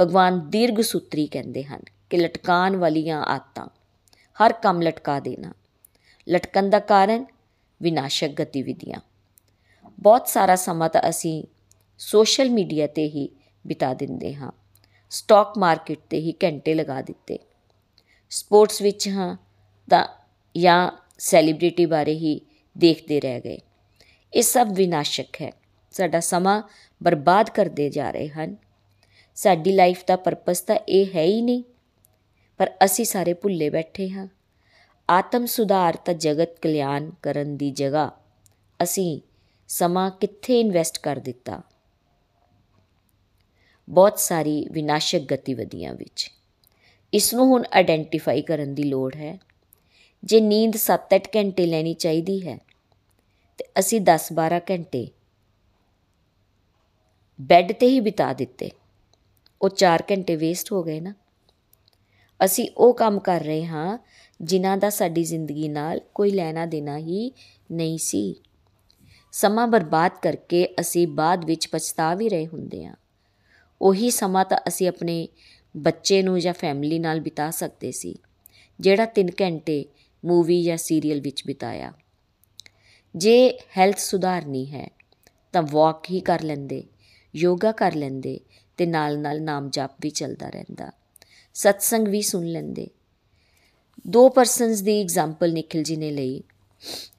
ਭਗਵਾਨ 0.00 0.40
ਦੀਰਘ 0.50 0.82
ਸੂਤਰੀ 0.82 1.26
ਕਹਿੰਦੇ 1.26 1.62
ਹਨ 1.64 1.80
ਕਿ 2.10 2.16
ਲਟਕਾਨ 2.16 2.76
ਵਾਲੀਆਂ 2.76 3.22
ਆਦਤਾਂ 3.22 3.66
ਹਰ 4.36 4.52
ਕੰਮ 4.52 4.82
ਲਟਕਾ 4.82 5.20
ਦੇਣਾ। 5.20 5.52
ਲਟਕਣ 6.30 6.70
ਦਾ 6.70 6.78
ਕਾਰਨ, 6.78 7.26
ਵਿਨਾਸ਼ਕ 7.82 8.28
ਗਤੀਵਿਧੀਆਂ। 8.28 9.00
ਬਹੁਤ 10.00 10.28
ਸਾਰਾ 10.28 10.56
ਸਮਾਂ 10.56 10.88
ਤਾਂ 10.88 11.02
ਅਸੀਂ 11.08 11.44
ਸੋਸ਼ਲ 11.98 12.50
ਮੀਡੀਆ 12.50 12.86
ਤੇ 12.86 13.08
ਹੀ 13.08 13.28
ਬਿਤਾ 13.66 13.94
ਦਿੰਦੇ 13.94 14.34
ਹਾਂ। 14.34 14.52
ਸਟਾਕ 15.10 15.58
ਮਾਰਕੀਟ 15.58 15.98
ਤੇ 16.10 16.18
ਹੀ 16.18 16.32
ਘੰਟੇ 16.32 16.74
ਲਗਾ 16.74 17.02
ਦਿੱਤੇ। 17.02 17.38
ਸਪੋਰਟਸ 18.30 18.82
ਵਿੱਚ 18.82 19.08
ਹਾਂ 19.08 19.36
ਤਾਂ 19.90 20.08
ਜਾਂ 20.56 20.90
ਸੈਲੀਬ੍ਰਿਟੀ 21.18 21.86
ਬਾਰੇ 21.86 22.14
ਹੀ 22.14 22.40
ਦੇਖਦੇ 22.78 23.20
ਰਹਿ 23.20 23.40
ਗਏ। 23.40 23.58
ਇਹ 24.34 24.42
ਸਭ 24.42 24.68
ਵਿਨਾਸ਼ਕ 24.72 25.42
ਹੈ। 25.42 25.52
ਸਾਡਾ 25.90 26.20
ਸਮਾਂ 26.20 26.62
ਬਰਬਾਦ 27.02 27.50
ਕਰਦੇ 27.50 27.90
ਜਾ 27.90 28.10
ਰਹੇ 28.10 28.28
ਹਨ। 28.28 28.56
ਸਾਡੀ 29.34 29.72
ਲਾਈਫ 29.72 30.04
ਦਾ 30.06 30.16
ਪਰਪਸ 30.16 30.60
ਤਾਂ 30.60 30.76
ਇਹ 30.88 31.06
ਹੈ 31.14 31.22
ਹੀ 31.22 31.42
ਨਹੀਂ। 31.42 31.62
ਪਰ 32.58 32.70
ਅਸੀਂ 32.84 33.04
ਸਾਰੇ 33.04 33.34
ਭੁੱਲੇ 33.34 33.70
ਬੈਠੇ 33.70 34.10
ਹਾਂ। 34.10 34.26
ਆਤਮ 35.08 35.46
ਸੁਧਾਰ 35.46 35.96
ਤਾਂ 35.96 36.14
ਜਗਤ 36.14 36.58
ਕਲਿਆਣ 36.58 37.10
ਕਰਨ 37.22 37.56
ਦੀ 37.56 37.70
ਜਗ੍ਹਾ। 37.70 38.10
ਅਸੀਂ 38.82 39.20
ਸਮਾਂ 39.68 40.10
ਕਿੱਥੇ 40.10 40.60
ਇਨਵੈਸਟ 40.60 40.98
ਕਰ 40.98 41.16
ਦਿੱਤਾ? 41.16 41.62
ਬਹੁਤ 43.88 44.18
ਸਾਰੀ 44.18 44.66
ਵਿਨਾਸ਼ਕ 44.70 45.18
ਗਤੀਵਿਧੀਆਂ 45.18 45.94
ਵਿੱਚ। 45.94 46.30
ਇਸ 47.12 47.34
ਨੂੰ 47.34 47.46
ਹੁਣ 47.46 47.64
ਆਇਡੈਂਟੀਫਾਈ 47.72 48.42
ਕਰਨ 48.42 48.74
ਦੀ 48.74 48.82
ਲੋੜ 48.82 49.16
ਹੈ। 49.16 49.38
ਜੇ 50.24 50.40
ਨੀਂਦ 50.40 50.76
7-8 50.76 51.28
ਘੰਟੇ 51.36 51.66
ਲੈਣੀ 51.66 51.94
ਚਾਹੀਦੀ 51.94 52.48
ਹੈ, 52.48 52.58
ਤੇ 53.58 53.64
ਅਸੀਂ 53.78 54.00
10-12 54.00 54.60
ਘੰਟੇ 54.70 55.08
ਬੈੱਡ 57.40 57.72
ਤੇ 57.72 57.86
ਹੀ 57.86 58.00
ਬਿਤਾ 58.00 58.32
ਦਿੱਤੇ। 58.32 58.70
ਉਹ 59.62 59.68
4 59.68 60.02
ਘੰਟੇ 60.10 60.36
ਵੇਸਟ 60.36 60.72
ਹੋ 60.72 60.82
ਗਏ 60.82 61.00
ਨਾ। 61.00 61.14
ਅਸੀਂ 62.40 62.68
ਉਹ 62.76 62.94
ਕੰਮ 62.94 63.18
ਕਰ 63.20 63.40
ਰਹੇ 63.40 63.64
ਹਾਂ 63.66 63.98
ਜਿਨ੍ਹਾਂ 64.40 64.76
ਦਾ 64.76 64.90
ਸਾਡੀ 64.90 65.24
ਜ਼ਿੰਦਗੀ 65.24 65.68
ਨਾਲ 65.68 66.00
ਕੋਈ 66.14 66.30
ਲੈਣਾ 66.30 66.66
ਦੇਣਾ 66.66 66.96
ਹੀ 66.98 67.30
ਨਹੀਂ 67.72 67.98
ਸੀ। 67.98 68.34
ਸਮਾਂ 69.32 69.66
ਬਰਬਾਦ 69.68 70.12
ਕਰਕੇ 70.22 70.66
ਅਸੀਂ 70.80 71.06
ਬਾਅਦ 71.08 71.44
ਵਿੱਚ 71.44 71.66
ਪਛਤਾ 71.68 72.14
ਵੀ 72.14 72.28
ਰਹੇ 72.28 72.46
ਹੁੰਦੇ 72.46 72.84
ਹਾਂ। 72.84 72.94
ਉਹੀ 73.80 74.10
ਸਮਾਂ 74.10 74.44
ਤਾਂ 74.44 74.58
ਅਸੀਂ 74.68 74.88
ਆਪਣੇ 74.88 75.28
ਬੱਚੇ 75.74 76.22
ਨੂੰ 76.22 76.38
ਜਾਂ 76.40 76.52
ਫੈਮਿਲੀ 76.52 76.98
ਨਾਲ 76.98 77.20
ਬਿਤਾ 77.20 77.50
ਸਕਦੇ 77.50 77.90
ਸੀ, 77.92 78.14
ਜਿਹੜਾ 78.80 79.06
3 79.06 79.30
ਘੰਟੇ 79.40 79.84
ਮੂਵੀ 80.24 80.62
ਜਾਂ 80.62 80.76
ਸੀਰੀਅਲ 80.76 81.20
ਵਿੱਚ 81.20 81.42
ਬਿਤਾਇਆ। 81.46 81.92
ਜੇ 83.14 83.58
ਹੈਲਥ 83.78 83.98
ਸੁਧਾਰਨੀ 83.98 84.64
ਹੈ, 84.66 84.88
ਤਾਂ 85.52 85.62
ਵਾਕ 85.62 86.10
ਹੀ 86.10 86.20
ਕਰ 86.20 86.42
ਲੈਂਦੇ, 86.42 86.82
ਯੋਗਾ 87.34 87.72
ਕਰ 87.72 87.94
ਲੈਂਦੇ 87.94 88.38
ਤੇ 88.78 88.86
ਨਾਲ 88.86 89.18
ਨਾਲ 89.18 89.42
ਨਾਮ 89.42 89.68
ਜਪ 89.70 89.90
ਵੀ 90.00 90.10
ਚੱਲਦਾ 90.10 90.48
ਰਹਿੰਦਾ। 90.48 90.90
ਸਤਸੰਗ 91.58 92.08
ਵੀ 92.08 92.22
ਸੁਣ 92.22 92.46
ਲੈਂਦੇ। 92.46 92.88
ਦੋ 94.06 94.28
ਪਰਸਨਸ 94.28 94.80
ਦੀ 94.80 95.00
ਐਗਜ਼ਾਮਪਲ 95.00 95.52
ਨikhil 95.52 95.84
ji 95.90 95.98
ਨੇ 95.98 96.10
ਲਈ। 96.10 96.42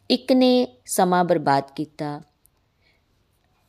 ਇੱਕ 0.09 0.31
ਨੇ 0.31 0.77
ਸਮਾਂ 0.85 1.25
ਬਰਬਾਦ 1.25 1.63
ਕੀਤਾ। 1.75 2.21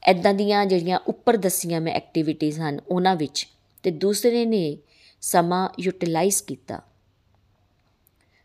ਐਦਾਂ 0.03 0.35
ਦੀਆਂ 0.35 0.67
ਜਿਹੜੀਆਂ 0.67 0.99
ਉੱਪਰ 1.07 1.37
ਦਸੀਆਂ 1.37 1.81
ਮੈਂ 1.81 1.93
ਐਕਟੀਵਿਟੀਆਂ 1.93 2.69
ਹਨ, 2.69 2.81
ਉਹਨਾਂ 2.89 3.17
ਵਿੱਚ 3.17 3.49
ਤੇ 3.83 3.91
ਦੂਸਰੇ 3.91 4.45
ਨੇ 4.45 4.79
ਸਮਾਂ 5.21 5.69
ਯੂਟਿਲਾਈਜ਼ 5.81 6.43
ਕੀਤਾ। 6.43 6.83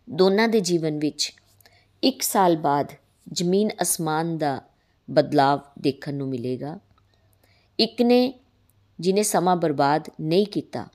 ਦੋਨਾਂ 0.09 0.47
ਦੇ 0.47 0.59
ਜੀਵਨ 0.59 0.99
ਵਿੱਚ 0.99 1.33
1 2.03 2.23
ਸਾਲ 2.23 2.57
ਬਾਅਦ 2.57 2.91
ਜ਼ਮੀਨ 3.31 3.69
ਅਸਮਾਨ 3.81 4.37
ਦਾ 4.37 4.61
ਬਦਲਾਵ 5.11 5.59
ਦੇਖਣ 5.79 6.13
ਨੂੰ 6.13 6.29
ਮਿਲੇਗਾ। 6.29 6.79
ਇੱਕ 7.79 8.01
ਨੇ 8.01 8.33
ਜਿਨੇ 8.99 9.23
ਸਮਾਂ 9.23 9.55
ਬਰਬਾਦ 9.55 10.09
ਨਹੀਂ 10.21 10.45
ਕੀਤਾ 10.45 10.87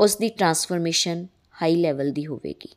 ਉਸ 0.00 0.16
ਦੀ 0.16 0.28
ਟਰਾਂਸਫਰਮੇਸ਼ਨ 0.28 1.26
ਹਾਈ 1.62 1.76
ਲੈਵਲ 1.76 2.10
ਦੀ 2.10 2.26
ਹੋਵੇਗੀ। 2.26 2.68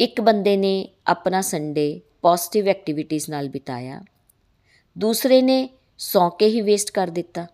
ਇੱਕ 0.00 0.20
ਬੰਦੇ 0.20 0.56
ਨੇ 0.56 0.88
ਆਪਣਾ 1.06 1.40
ਸੰਡੇ 1.40 2.00
ਪੋਜ਼ਿਟਿਵ 2.22 2.68
ਐਕਟੀਵਿਟੀਜ਼ 2.68 3.30
ਨਾਲ 3.30 3.48
ਬਿਤਾਇਆ। 3.48 4.02
ਦੂਸਰੇ 4.98 5.42
ਨੇ 5.42 5.70
ਸੌਂ 5.98 6.30
ਕੇ 6.30 6.46
ਹੀ 6.46 6.60
ਵੇਸਟ 6.60 6.90
ਕਰ 6.90 7.08
ਦਿੱਤਾ। 7.08 7.46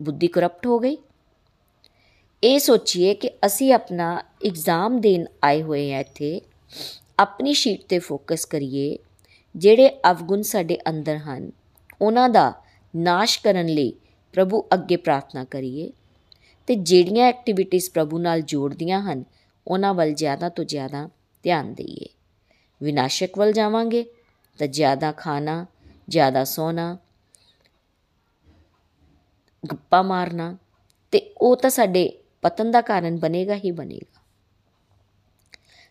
ਬੁੱਧੀ 0.00 0.26
ਕਰਪਟ 0.26 0.66
ਹੋ 0.66 0.78
ਗਈ। 0.78 0.98
ਇਹ 2.44 2.58
ਸੋਚੀਏ 2.58 3.14
ਕਿ 3.14 3.30
ਅਸੀਂ 3.46 3.72
ਆਪਣਾ 3.72 4.22
ਐਗਜ਼ਾਮ 4.46 5.00
ਦੇਣ 5.00 5.24
ਆਏ 5.44 5.62
ਹੋਏ 5.62 5.94
ਆ 5.94 6.00
ਇੱਥੇ, 6.00 6.40
ਆਪਣੀ 7.18 7.54
ਸ਼ੀਟ 7.54 7.84
ਤੇ 7.84 7.98
ਫੋਕਸ 7.98 8.44
ਕਰੀਏ, 8.44 8.98
ਜਿਹੜੇ 9.56 10.00
ਅਵਗੁਣ 10.10 10.42
ਸਾਡੇ 10.42 10.78
ਅੰਦਰ 10.88 11.16
ਹਨ, 11.16 11.52
ਉਹਨਾਂ 12.00 12.28
ਦਾ 12.28 12.52
ਨਾਸ਼ 12.96 13.40
ਕਰਨ 13.42 13.66
ਲਈ 13.66 13.92
ਪ੍ਰਭੂ 14.32 14.64
ਅੱਗੇ 14.74 14.96
ਪ੍ਰਾਰਥਨਾ 14.96 15.44
ਕਰੀਏ। 15.44 15.92
ਤੇ 16.68 16.74
ਜਿਹੜੀਆਂ 16.74 17.26
ਐਕਟੀਵਿਟੀਜ਼ 17.28 17.90
ਪ੍ਰਭੂ 17.90 18.18
ਨਾਲ 18.18 18.40
ਜੋੜਦੀਆਂ 18.40 19.00
ਹਨ, 19.02 19.24
ਉਹਨਾਂ 19.66 19.94
ਵੱਲ 19.94 20.12
ਜ਼ਿਆਦਾ 20.12 20.48
ਤੋਂ 20.48 20.64
ਜ਼ਿਆਦਾ 20.64 21.08
ਧਿਆਨ 21.42 21.74
ਦਈਏ। 21.74 22.06
ਵਿਨਾਸ਼ਕ 22.82 23.38
ਵੱਲ 23.38 23.52
ਜਾਵਾਂਗੇ 23.52 24.04
ਤਾਂ 24.58 24.66
ਜ਼ਿਆਦਾ 24.66 25.12
ਖਾਣਾ, 25.12 25.66
ਜ਼ਿਆਦਾ 26.08 26.44
ਸੋਣਾ, 26.44 26.96
ਗੱਪਾਂ 29.70 30.04
ਮਾਰਨਾ 30.04 30.56
ਤੇ 31.10 31.34
ਉਹ 31.38 31.56
ਤਾਂ 31.56 31.70
ਸਾਡੇ 31.70 32.18
ਪਤਨ 32.42 32.70
ਦਾ 32.70 32.80
ਕਾਰਨ 32.80 33.16
ਬਣੇਗਾ 33.16 33.54
ਹੀ 33.54 33.70
ਬਣੇਗਾ। 33.70 34.22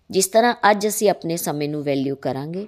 ਜਿਸ 0.09 0.27
ਤਰ੍ਹਾਂ 0.27 0.53
ਅੱਜ 0.71 0.87
ਅਸੀਂ 0.87 1.09
ਆਪਣੇ 1.09 1.37
ਸਮੇਂ 1.37 1.69
ਨੂੰ 1.69 1.83
ਵੈਲਿਊ 1.83 2.15
ਕਰਾਂਗੇ, 2.15 2.67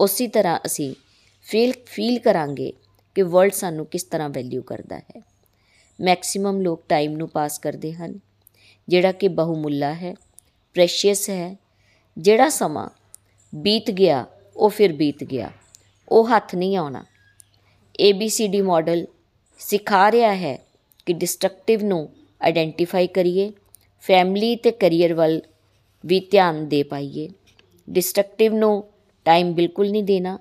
ਉਸੇ 0.00 0.28
ਤਰ੍ਹਾਂ 0.28 0.58
ਅਸੀਂ 0.66 0.94
ਫੀਲ 1.42 1.72
ਫੀਲ 1.86 2.18
ਕਰਾਂਗੇ 2.18 2.72
ਕਿ 3.14 3.22
ਵਰਲਡ 3.22 3.52
ਸਾਨੂੰ 3.52 3.86
ਕਿਸ 3.86 4.02
ਤਰ੍ਹਾਂ 4.02 4.28
ਵੈਲਿਊ 4.28 4.62
ਕਰਦਾ 4.62 4.98
ਹੈ। 4.98 5.35
ਮੈਕਸਿਮਮ 6.00 6.60
ਲੋਕ 6.60 6.82
ਟਾਈਮ 6.88 7.16
ਨੂੰ 7.16 7.28
ਪਾਸ 7.28 7.58
ਕਰਦੇ 7.58 7.92
ਹਨ, 7.92 8.18
ਜਿਹੜਾ 8.88 9.12
ਕਿ 9.12 9.28
ਬਹੁਮੁੱਲਾ 9.28 9.94
ਹੈ, 9.94 10.14
ਪ੍ਰੈਸ਼ੀਅਸ 10.74 11.30
ਹੈ। 11.30 11.56
ਜਿਹੜਾ 12.18 12.48
ਸਮਾਂ 12.48 12.88
ਬੀਤ 13.54 13.90
ਗਿਆ, 13.90 14.26
ਉਹ 14.56 14.70
ਫਿਰ 14.70 14.92
ਬੀਤ 14.92 15.24
ਗਿਆ। 15.24 15.50
ਉਹ 16.08 16.28
ਹੱਥ 16.28 16.54
ਨਹੀਂ 16.54 16.76
ਆਉਣਾ। 16.76 17.04
ABCD 18.08 18.64
ਮਾਡਲ 18.64 19.06
ਸਿਖਾ 19.58 20.10
ਰਿਹਾ 20.12 20.34
ਹੈ 20.36 20.58
ਕਿ 21.06 21.12
ਡਿਸਟਰਕਟਿਵ 21.12 21.82
ਨੂੰ 21.82 22.08
ਆਇਡੈਂਟੀਫਾਈ 22.42 23.06
ਕਰੀਏ 23.06 23.52
ਫੈਮਿਲੀ 24.00 24.56
ਤੇ 24.56 24.70
ਕੈਰੀਅਰ 24.70 25.14
ਵੱਲ 25.14 25.42
ਵੀ 26.06 26.20
ਧਿਆਨ 26.20 26.68
ਦੇ 26.68 26.82
ਪਾਈਏ। 26.82 27.28
ਡਿਸਟਰਕਟਿਵ 27.90 28.54
ਨੂੰ 28.54 28.84
ਟਾਈਮ 29.24 29.54
ਬਿਲਕੁਲ 29.54 29.90
ਨਹੀਂ 29.90 30.04
ਦੇਣਾ। 30.04 30.38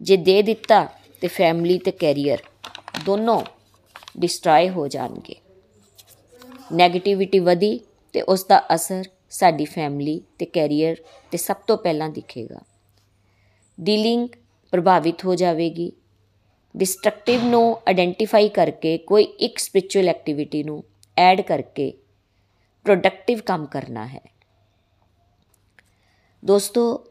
ਜੇ 0.00 0.16
ਦੇ 0.16 0.42
ਦਿੱਤਾ 0.42 0.88
ਤੇ 1.20 1.28
ਫੈਮਿਲੀ 1.28 1.78
ਤੇ 1.78 1.90
ਕੈਰੀਅਰ 1.90 2.38
ਦੋਨੋਂ 3.06 3.42
ਡਿਸਟਰਾਏ 4.18 4.68
ਹੋ 4.68 4.88
ਜਾਣਗੇ। 4.88 5.34
네ਗੇਟਿਵਿਟੀ 6.76 7.38
ਵਧੀ 7.38 7.80
ਤੇ 8.12 8.22
ਉਸ 8.22 8.44
ਦਾ 8.44 8.62
ਅਸਰ 8.74 9.04
ਸਾਡੀ 9.30 9.64
ਫੈਮਿਲੀ 9.64 10.22
ਤੇ 10.38 10.46
ਕੈਰੀਅਰ 10.46 10.96
ਤੇ 11.30 11.38
ਸਭ 11.38 11.56
ਤੋਂ 11.56 11.78
ਪਹਿਲਾਂ 11.78 12.08
ਦਿਖੇਗਾ। 12.08 12.60
ਡੀਲਿੰਗ 13.80 14.28
ਪ੍ਰਭਾਵਿਤ 14.70 15.24
ਹੋ 15.24 15.34
ਜਾਵੇਗੀ। 15.34 15.92
ਡਿਸਟਰਕਟਿਵ 16.76 17.44
ਨੂੰ 17.44 17.76
ਆਇਡੈਂਟੀਫਾਈ 17.88 18.48
ਕਰਕੇ 18.48 18.98
ਕੋਈ 18.98 19.24
ਇੱਕ 19.24 19.58
ਸਪਿਰਚੁਅਲ 19.58 20.08
ਐਕਟੀਵਿਟੀ 20.08 20.62
ਨੂੰ 20.62 20.84
ਐਡ 21.16 21.40
ਕਰਕੇ 21.40 21.92
ਪ੍ਰੋਡਕਟਿਵ 22.84 23.38
ਕੰਮ 23.38 23.66
ਕਰਨਾ 23.66 24.06
ਹੈ। 24.06 24.20
ਦੋਸਤੋ, 26.44 27.06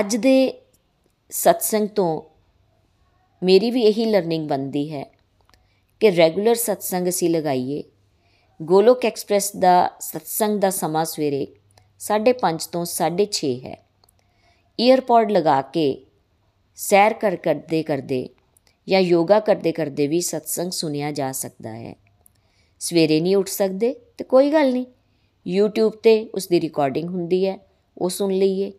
ਅੱਜ 0.00 0.16
ਦੇ 0.16 0.62
ਸਤਸੰਗ 1.30 1.88
ਤੋਂ 1.88 2.22
ਮੇਰੀ 3.42 3.70
ਵੀ 3.70 3.82
ਇਹੀ 3.82 4.04
ਲਰਨਿੰਗ 4.04 4.48
ਬੰਦੀ 4.48 4.92
ਹੈ 4.92 5.15
ਕਿ 6.00 6.16
ਰੈਗੂਲਰ 6.16 6.54
ਸਤਸੰਗ 6.54 7.08
ਅਸੀਂ 7.08 7.30
ਲਗਾਈਏ। 7.30 7.82
ਗੋਲੋਕ 8.62 9.04
ਐਕਸਪ੍ਰੈਸ 9.04 9.56
ਦਾ 9.56 9.90
ਸਤਸੰਗ 10.00 10.60
ਦਾ 10.60 10.70
ਸਮਾਂ 10.70 11.04
ਸਵੇਰੇ 11.04 11.46
5:30 11.98 12.66
ਤੋਂ 12.66 12.84
6:30 12.84 13.60
ਹੈ। 13.60 13.86
ਈਅਰਪੌਡ 14.80 15.30
ਲਗਾ 15.30 15.62
ਕੇ 15.62 16.06
ਸੈਰ 16.76 17.12
ਕਰ 17.12 17.36
ਕਰਦੇ 17.36 17.82
ਕਰਦੇ 17.82 18.28
ਜਾਂ 18.88 19.00
ਯੋਗਾ 19.00 19.40
ਕਰਦੇ 19.40 19.72
ਕਰਦੇ 19.72 20.06
ਵੀ 20.06 20.20
ਸਤਸੰਗ 20.20 20.70
ਸੁਨਿਆ 20.70 21.12
ਜਾ 21.12 21.32
ਸਕਦਾ 21.32 21.76
ਹੈ। 21.76 21.94
ਸਵੇਰੇ 22.78 23.20
ਨਹੀਂ 23.20 23.36
ਉੱਠ 23.36 23.48
ਸਕਦੇ 23.48 23.94
ਤੇ 24.18 24.24
ਕੋਈ 24.24 24.52
ਗੱਲ 24.52 24.72
ਨਹੀਂ। 24.72 24.86
YouTube 25.58 25.90
ਤੇ 25.90 26.30
ਉਸ 26.34 26.48
ਦੀ 26.48 26.60
ਰਿਕਾਰਡਿੰਗ 26.60 27.08
ਹੁੰਦੀ 27.08 27.46
ਹੈ, 27.46 27.58
ਉਹ 27.98 28.08
ਸੁਣ 28.08 28.32
ਲਈਏ। 28.32 28.72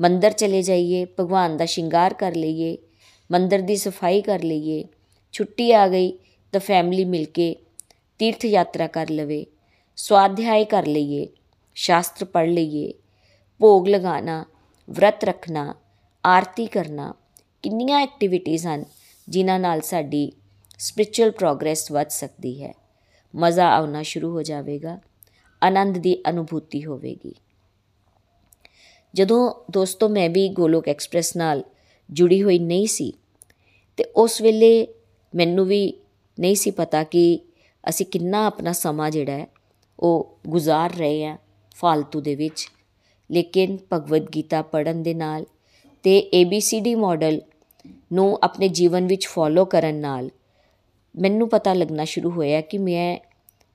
ਮੰਦਰ 0.00 0.30
ਚਲੇ 0.30 0.62
ਜਾਈਏ, 0.62 1.04
ਭਗਵਾਨ 1.04 1.56
ਦਾ 1.56 1.64
ਸ਼ਿੰਗਾਰ 1.64 2.14
ਕਰ 2.14 2.34
ਲਈਏ, 2.34 2.78
ਮੰਦਰ 3.30 3.58
ਦੀ 3.58 3.76
ਸਫ਼ਾਈ 3.76 4.22
ਕਰ 4.22 4.42
ਲਈਏ। 4.42 4.84
ਛੁੱਟੀ 5.36 5.72
ਆ 5.72 5.88
ਗਈ 5.88 6.18
ਤਾਂ 6.52 6.60
ਫੈਮਿਲੀ 6.60 7.04
ਮਿਲ 7.04 7.24
ਕੇ 7.24 7.56
ਤੀਰਥ 8.18 8.44
ਯਾਤਰਾ 8.44 8.86
ਕਰ 8.86 9.10
ਲਵੇ 9.10 9.46
ਸਵਾਧਿਆਇ 9.96 10.64
ਕਰ 10.64 10.86
ਲਈਏ, 10.86 11.28
ਸ਼ਾਸਤਰ 11.74 12.24
ਪੜ੍ਹ 12.24 12.50
ਲਈਏ, 12.50 12.94
ਭੋਗ 13.58 13.88
ਲਗਾਣਾ 13.88 14.44
ਵਰਤ 14.90 15.24
ਰੱਖਣਾ, 15.24 15.74
ਆਰਤੀ 16.26 16.66
ਕਰਨਾ, 16.66 17.14
ਕਿੰਨੀਆਂ 17.62 18.00
ਐਕਟੀਵਿਟੀਆਂ 18.00 18.74
ਹਨ 18.74 18.84
ਜਿਨ੍ਹਾਂ 19.28 19.60
ਨਾਲ 19.60 19.80
ਸਾਡੀ 19.80 20.32
ਸਪਿਰਚੁਅਲ 20.78 21.30
ਪ੍ਰੋਗਰੈਸ 21.30 21.92
ਵੱਧ 21.92 22.08
ਸਕਦੀ 22.08 22.64
ਹੈ। 22.64 22.74
ਮਜ਼ਾ 23.34 23.76
ਆਉਣਾ 23.76 24.02
ਸ਼ੁਰੂ 24.02 24.30
ਹੋ 24.30 24.42
ਜਾਵੇਗਾ, 24.42 25.00
ਆਨੰਦ 25.62 25.98
ਦੀ 25.98 26.22
ਅਨੁਭੂਤੀ 26.28 26.84
ਹੋਵੇਗੀ। 26.84 27.34
ਜਦੋਂ 29.14 29.54
ਦੋਸਤੋ 29.70 30.08
ਮੈਂ 30.08 30.30
ਵੀ 30.30 30.48
ਗੋਲੋਕ 30.48 30.88
ਐਕਸਪ੍ਰੈਸ 30.88 31.36
ਨਾਲ 31.36 31.64
ਜੁੜੀ 32.10 32.42
ਹੋਈ 32.42 32.58
ਨਹੀਂ 32.58 32.86
ਸੀ, 32.86 33.12
ਤੇ 33.96 34.04
ਉਸ 34.04 34.42
ਵੇਲੇ 34.42 34.86
ਮੈਨੂੰ 35.36 35.66
ਵੀ 35.66 35.92
ਨਹੀਂ 36.40 36.54
ਸੀ 36.54 36.70
ਪਤਾ 36.70 37.04
ਕਿ 37.04 37.40
ਅਸੀਂ 37.88 38.06
ਕਿੰਨਾ 38.06 38.46
ਆਪਣਾ 38.46 38.72
ਸਮਾਂ 38.72 39.10
ਜਿਹੜਾ 39.10 39.32
ਹੈ 39.32 39.46
ਉਹ 40.00 40.38
ਗੁਜ਼ਾਰ 40.48 40.94
ਰਹੇ 40.94 41.26
ਆ 41.26 41.38
ਫालतू 41.74 42.20
ਦੇ 42.20 42.34
ਵਿੱਚ। 42.34 42.68
ਲੇਕਿਨ 43.30 43.78
ਭਗਵਦ 43.92 44.34
ਗੀਤਾ 44.34 44.62
ਪੜਨ 44.62 45.02
ਦੇ 45.02 45.14
ਨਾਲ 45.14 45.44
ਤੇ 46.02 46.30
ABCD 46.42 46.98
ਮਾਡਲ 46.98 47.40
ਨੂੰ 48.12 48.38
ਆਪਣੇ 48.42 48.68
ਜੀਵਨ 48.68 49.06
ਵਿੱਚ 49.06 49.26
ਫੋਲੋ 49.26 49.64
ਕਰਨ 49.64 49.94
ਨਾਲ 49.94 50.30
ਮੈਨੂੰ 51.18 51.48
ਪਤਾ 51.48 51.74
ਲੱਗਣਾ 51.74 52.04
ਸ਼ੁਰੂ 52.04 52.30
ਹੋਇਆ 52.30 52.60
ਕਿ 52.60 52.78
ਮੈਂ 52.78 53.18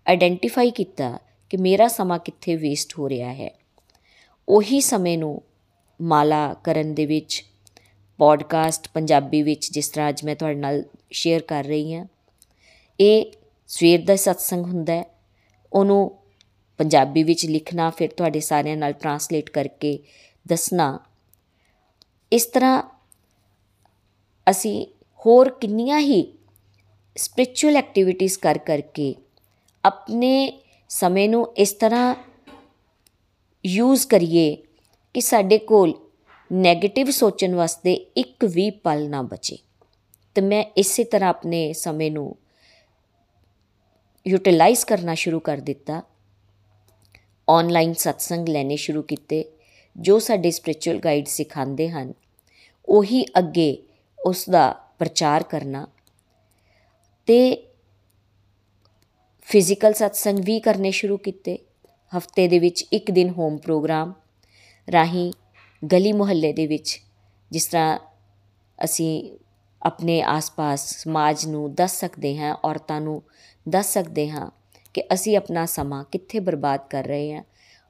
ਆਇਡੈਂਟੀਫਾਈ 0.07 0.71
ਕੀਤਾ 0.71 1.19
ਕਿ 1.49 1.57
ਮੇਰਾ 1.57 1.87
ਸਮਾਂ 1.87 2.19
ਕਿੱਥੇ 2.19 2.55
ਵੇਸਟ 2.55 2.99
ਹੋ 2.99 3.09
ਰਿਹਾ 3.09 3.33
ਹੈ। 3.33 3.59
ਉਹੀ 4.49 4.81
ਸਮੇਂ 4.81 5.17
ਨੂੰ 5.17 5.41
ਮਾਲਾ 6.01 6.55
ਕਰਨ 6.63 6.93
ਦੇ 6.93 7.05
ਵਿੱਚ 7.05 7.45
ਪੋਡਕਾਸਟ 8.17 8.89
ਪੰਜਾਬੀ 8.93 9.41
ਵਿੱਚ 9.41 9.71
ਜਿਸ 9.71 9.89
ਤਰ੍ਹਾਂ 9.89 10.09
ਅੱਜ 10.09 10.23
ਮੈਂ 10.23 10.35
ਤੁਹਾਡੇ 10.35 10.55
ਨਾਲ 10.55 10.83
ਸ਼ੇਅਰ 11.11 11.41
ਕਰ 11.41 11.63
ਰਹੀ 11.63 11.93
ਹਾਂ। 11.93 12.05
ਇਹ 12.99 13.31
ਸਵੇਰ 13.67 14.05
ਦਾ 14.05 14.15
ਸਤਸੰਗ 14.15 14.65
ਹੁੰਦਾ 14.65 14.93
ਹੈ। 14.93 15.05
ਉਹਨੂੰ 15.73 16.19
ਪੰਜਾਬੀ 16.77 17.23
ਵਿੱਚ 17.23 17.45
ਲਿਖਣਾ, 17.45 17.89
ਫਿਰ 17.89 18.09
ਤੁਹਾਡੇ 18.09 18.39
ਸਾਰਿਆਂ 18.39 18.77
ਨਾਲ 18.77 18.93
ਟਰਾਂਸਲੇਟ 18.93 19.49
ਕਰਕੇ 19.49 19.99
ਦੱਸਣਾ। 20.47 20.99
ਇਸ 22.31 22.45
ਤਰ੍ਹਾਂ 22.45 22.83
ਅਸੀਂ 24.49 24.87
ਹੋਰ 25.25 25.49
ਕਿੰਨੀਆਂ 25.49 25.99
ਹੀ 25.99 26.37
ਸਪਿਰਚੁਅਲ 27.17 27.77
ਐਕਟੀਵਿਟੀਜ਼ 27.77 28.39
ਕਰ 28.39 28.57
ਕਰਕੇ 28.57 29.15
ਆਪਣੇ 29.85 30.59
ਸਮੇਂ 30.89 31.29
ਨੂੰ 31.29 31.53
ਇਸ 31.57 31.73
ਤਰ੍ਹਾਂ 31.73 32.15
ਯੂਜ਼ 33.65 34.07
ਕਰੀਏ 34.07 34.57
ਕਿ 35.13 35.21
ਸਾਡੇ 35.21 35.57
ਕੋਲ 35.57 35.93
네ਗੇਟਿਵ 36.61 37.09
ਸੋਚਣ 37.09 37.55
ਵਾਸਤੇ 37.55 37.93
ਇੱਕ 37.93 38.45
ਵੀ 38.45 38.69
ਪਲ 38.69 39.09
ਨਾ 39.09 39.21
ਬਚੇ। 39.21 39.57
ਤੇ 40.35 40.41
ਮੈਂ 40.41 40.65
ਇਸੇ 40.77 41.03
ਤਰ੍ਹਾਂ 41.03 41.29
ਆਪਣੇ 41.29 41.73
ਸਮੇਂ 41.73 42.11
ਨੂੰ 42.11 42.35
ਯੂਟਿਲਾਈਜ਼ 44.27 44.85
ਕਰਨਾ 44.85 45.15
ਸ਼ੁਰੂ 45.15 45.39
ਕਰ 45.39 45.57
ਦਿੱਤਾ। 45.57 46.03
ਆਨਲਾਈਨ 47.49 47.93
ਸਤਸੰਗ 47.93 48.47
ਲੈਣੇ 48.47 48.75
ਸ਼ੁਰੂ 48.75 49.01
ਕੀਤੇ, 49.01 49.45
ਜੋ 49.97 50.19
ਸਾਡੇ 50.19 50.51
ਸਪਿਰਚੁਅਲ 50.51 50.97
ਗਾਈਡ 50.97 51.25
ਸਿਖਾਉਂਦੇ 51.25 51.89
ਹਨ, 51.89 52.13
ਉਹੀ 52.85 53.25
ਅੱਗੇ 53.37 53.83
ਉਸ 54.25 54.49
ਦਾ 54.49 54.71
ਪ੍ਰਚਾਰ 54.99 55.43
ਕਰਨਾ। 55.43 55.87
ਤੇ 57.25 57.67
ਫਿਜ਼ੀਕਲ 59.41 59.93
ਸਤਸੰਗ 59.93 60.39
ਵੀ 60.39 60.59
ਕਰਨੇ 60.59 60.91
ਸ਼ੁਰੂ 60.91 61.17
ਕੀਤੇ। 61.17 61.57
ਹਫ਼ਤੇ 62.17 62.47
ਦੇ 62.47 62.59
ਵਿੱਚ 62.59 62.85
ਇੱਕ 62.93 63.11
ਦਿਨ 63.11 63.29
ਹੋਮ 63.29 63.57
ਪ੍ਰੋਗਰਾਮ 63.57 64.13
ਰਾਹੀਂ 64.91 65.33
ਗਲੀ 65.91 66.11
ਮੁਹੱਲੇ 66.13 66.53
ਦੇ 66.53 66.67
ਵਿੱਚ, 66.67 67.01
ਜਿਸ 67.51 67.67
ਤਰ੍ਹਾਂ 67.67 67.99
ਅਸੀਂ 68.83 69.37
ਆਪਣੇ 69.83 70.21
ਆਸ-ਪਾਸ 70.21 71.03
ਸਮਾਜ 71.03 71.45
ਨੂੰ 71.45 71.75
ਦੱਸ 71.75 71.99
ਸਕਦੇ 71.99 72.37
ਹਾਂ, 72.37 72.55
ਔਰਤਾਂ 72.65 73.01
ਨੂੰ 73.01 73.23
ਦੱਸ 73.69 73.93
ਸਕਦੇ 73.93 74.29
ਹਾਂ 74.29 74.51
ਕਿ 74.93 75.03
ਅਸੀਂ 75.13 75.37
ਆਪਣਾ 75.37 75.65
ਸਮਾਂ 75.65 76.03
ਕਿੱਥੇ 76.11 76.39
ਬਰਬਾਦ 76.39 76.79
ਕਰ 76.89 77.03
ਰਹੇ 77.03 77.33
ਹਾਂ। 77.33 77.43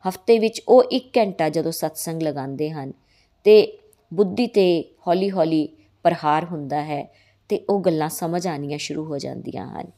ਹਫ਼ਤੇ 0.10 0.39
ਵਿੱਚ 0.39 0.62
ਉਹ 0.67 0.84
1 0.91 1.10
ਘੰਟਾ 1.17 1.49
ਜਦੋਂ 1.49 1.71
ਸਤਸੰਗ 1.71 2.21
ਲਗਾਉਂਦੇ 2.21 2.69
ਹਨ 2.69 2.93
ਤੇ 3.43 3.77
ਬੁੱਧੀ 4.13 4.47
ਤੇ 4.47 4.95
ਹੌਲੀ-ਹੌਲੀ 5.08 5.69
ਪ੍ਰਹਾਰ 6.04 6.45
ਹੁੰਦਾ 6.45 6.84
ਹੈ 6.84 7.08
ਤੇ 7.49 7.65
ਉਹ 7.69 7.82
ਗੱਲਾਂ 7.82 8.10
ਸਮਝ 8.10 8.47
ਆਣੀਆਂ 8.47 8.77
ਸ਼ੁਰੂ 8.77 9.06
ਹੋ 9.06 9.17
ਜਾਂਦੀਆਂ 9.17 9.67
ਹਨ। 9.67 9.91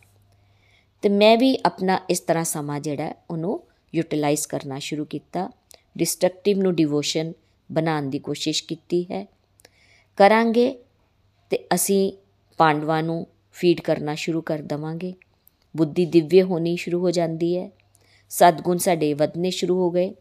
ਤੇ 1.02 1.10
ਮੈਂ 1.10 1.38
ਵੀ 1.38 1.58
ਆਪਣਾ 1.66 2.00
ਇਸ 2.10 2.20
ਤਰ੍ਹਾਂ 2.20 2.44
ਸਮਾਂ 2.44 2.80
ਜਿਹੜਾ 2.80 3.14
ਉਹਨੂੰ 3.30 3.64
ਯੂਟਿਲਾਈਜ਼ 3.96 4.48
ਕਰਨਾ 4.48 4.80
ਸ਼ੁਰੂ 4.80 5.06
ਕੀਤਾ। 5.06 5.50
ਡਿਸਟਰਕਟਿਵ 5.98 6.58
ਨੂੰ 6.58 6.76
ਡਿਵੋਸ਼ਨ 6.76 7.34
ਬਣਾਉਣ 7.72 8.10
ਦੀ 8.10 8.20
ਕੋਸ਼ਿਸ਼ 8.20 8.64
ਕੀਤੀ 8.64 9.04
ਹੈ। 9.04 9.28
ਕਰਾਂਗੇ 10.18 10.83
ਤੇ 11.50 11.66
ਅਸੀਂ 11.74 12.14
ਪਾਂਡਵਾਂ 12.58 13.04
ਨੂੰ 13.04 13.28
ਫੀਡ 13.52 13.82
ਕਰਨਾ 13.82 14.16
ਸ਼ੁਰੂ 14.16 14.42
ਕਰ 14.42 14.60
ਦਵਾਂਗੇ। 14.60 15.14
ਬੁੱਧੀ 15.78 16.06
ਦਿਵਯ 16.06 16.42
ਹੋਣੀ 16.42 16.76
ਸ਼ੁਰੂ 16.76 17.00
ਹੋ 17.00 17.12
ਜਾਂਦੀ 17.12 17.58
ਹੈ। 17.58 17.72
ਸਦਗੁਣ 18.30 18.78
ਸਾਡੇ 18.78 19.14
ਵਧਨੇ 19.14 19.50
ਸ਼ੁਰੂ 19.50 19.80
ਹੋ 19.80 19.92
ਗਏ। 19.92 20.14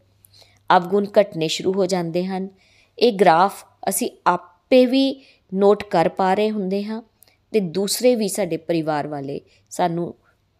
ਅਵਗੁਣ 0.77 1.05
ਘਟਨੇ 1.21 1.47
ਸ਼ੁਰੂ 1.47 1.73
ਹੋ 1.73 1.85
ਜਾਂਦੇ 1.85 2.25
ਹਨ। 2.25 2.49
ਇਹ 2.99 3.13
ਗ੍ਰਾਫ 3.13 3.65
ਅਸੀਂ 3.89 4.09
ਆਪੇ 4.27 4.85
ਵੀ 4.85 5.21
ਨੋਟ 5.53 5.83
ਕਰ 5.83 6.09
ਪਾ 6.09 6.33
ਰਹੇ 6.33 6.51
ਹੁੰਦੇ 6.51 6.83
ਹਾਂ 6.83 7.01
ਤੇ 7.51 7.59
ਦੂਸਰੇ 7.59 8.15
ਵੀ 8.15 8.27
ਸਾਡੇ 8.27 8.57
ਪਰਿਵਾਰ 8.57 9.07
ਵਾਲੇ 9.07 9.41
ਸਾਨੂੰ 9.69 10.15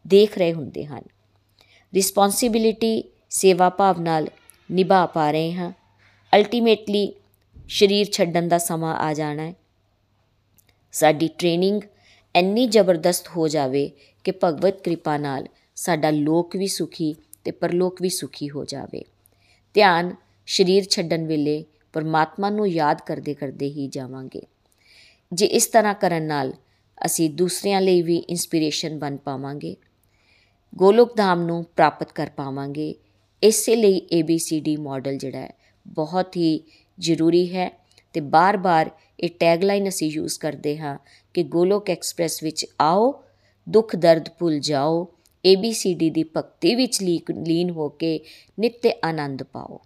ਦੇਖ 0.07 0.37
ਰਹੇ 0.37 0.53
ਹੁੰਦੇ 0.53 0.85
ਹਨ। 0.85 1.01
ਰਿਸਪੌਂਸਿਬਿਲਿਟੀ 1.93 3.03
ਸੇਵਾ 3.29 3.69
ਭਾਵ 3.69 4.01
ਨਾਲ 4.01 4.27
ਨਿਭਾ 4.71 5.05
ਪਾ 5.05 5.31
ਰਹੇ 5.31 5.53
ਹਾਂ। 5.53 5.71
ਅਲਟੀਮੇਟਲੀ 6.35 7.13
ਸਰੀਰ 7.69 8.07
ਛੱਡਣ 8.11 8.47
ਦਾ 8.47 8.57
ਸਮਾਂ 8.57 8.95
ਆ 8.95 9.13
ਜਾਣਾ 9.13 9.43
ਹੈ। 9.43 9.53
ਸਾਡੀ 10.93 11.27
ਟ੍ਰੇਨਿੰਗ 11.27 11.81
ਇੰਨੀ 12.35 12.67
ਜ਼ਬਰਦਸਤ 12.67 13.27
ਹੋ 13.37 13.47
ਜਾਵੇ 13.47 13.91
ਕਿ 14.23 14.31
ਭਗਵਤ 14.43 14.81
ਕਿਰਪਾ 14.81 15.17
ਨਾਲ 15.17 15.47
ਸਾਡਾ 15.75 16.09
ਲੋਕ 16.09 16.55
ਵੀ 16.55 16.67
ਸੁਖੀ 16.67 17.15
ਤੇ 17.43 17.51
ਪਰਲੋਕ 17.51 18.01
ਵੀ 18.01 18.09
ਸੁਖੀ 18.09 18.49
ਹੋ 18.49 18.65
ਜਾਵੇ। 18.65 19.03
ਧਿਆਨ 19.73 20.15
ਸਰੀਰ 20.47 20.83
ਛੱਡਣ 20.83 21.25
ਵੇਲੇ 21.25 21.65
ਪਰਮਾਤਮਾ 21.93 22.49
ਨੂੰ 22.49 22.67
ਯਾਦ 22.67 23.01
ਕਰਦੇ 23.01 23.33
ਕਰਦੇ 23.33 23.65
ਹੀ 23.65 23.87
ਜਾਵਾਂਗੇ। 23.87 24.41
ਜੇ 25.33 25.45
ਇਸ 25.45 25.65
ਤਰ੍ਹਾਂ 25.65 25.93
ਕਰਨ 25.93 26.23
ਨਾਲ 26.23 26.53
ਅਸੀਂ 27.05 27.29
ਦੂਸਰਿਆਂ 27.29 27.81
ਲਈ 27.81 28.01
ਵੀ 28.01 28.17
ਇਨਸਪੀਰੇਸ਼ਨ 28.17 28.99
ਬਣ 28.99 29.17
ਪਾਵਾਂਗੇ, 29.17 29.75
ਗੋਲੋਕ 30.75 31.17
ਧਾਮ 31.17 31.43
ਨੂੰ 31.43 31.63
ਪ੍ਰਾਪਤ 31.63 32.11
ਕਰ 32.11 32.29
ਪਾਵਾਂਗੇ, 32.35 32.95
ਇਸੇ 33.43 33.75
ਲਈ 33.75 34.01
ABCD 34.19 34.81
ਮਾਡਲ 34.81 35.17
ਜਿਹੜਾ 35.17 35.39
ਹੈ 35.39 35.53
ਬਹੁਤ 35.87 36.37
ਹੀ 36.37 36.63
ਜ਼ਰੂਰੀ 36.99 37.55
ਹੈ 37.55 37.81
ਤੇ 38.13 38.19
ਬਾਰ-ਬਾਰ 38.19 38.91
ਇਹ 39.19 39.29
ਟੈਗਲਾਈਨ 39.39 39.87
ਅਸੀਂ 39.89 40.11
ਯੂਜ਼ 40.11 40.39
ਕਰਦੇ 40.39 40.77
ਹਾਂ 40.77 40.97
ਕਿ 41.33 41.43
ਗੋਲੋਕ 41.43 41.89
ਐਕਸਪ੍ਰੈਸ 41.89 42.43
ਵਿੱਚ 42.43 42.65
ਆਓ, 42.81 43.23
ਦੁੱਖ 43.69 43.95
ਦਰਦ 43.95 44.29
ਭੁੱਲ 44.29 44.59
ਜਾਓ 44.59 45.13
ABCD 45.43 46.09
ਦੀ 46.09 46.23
ਭਗਤੀ 46.37 46.75
ਵਿੱਚ 46.75 47.01
ਲੀਨ 47.47 47.69
ਹੋ 47.69 47.89
ਕੇ 47.89 48.19
ਨਿੱਤ 48.59 48.87
ਆਨੰਦ 49.05 49.43
ਪਾਓ। 49.43 49.79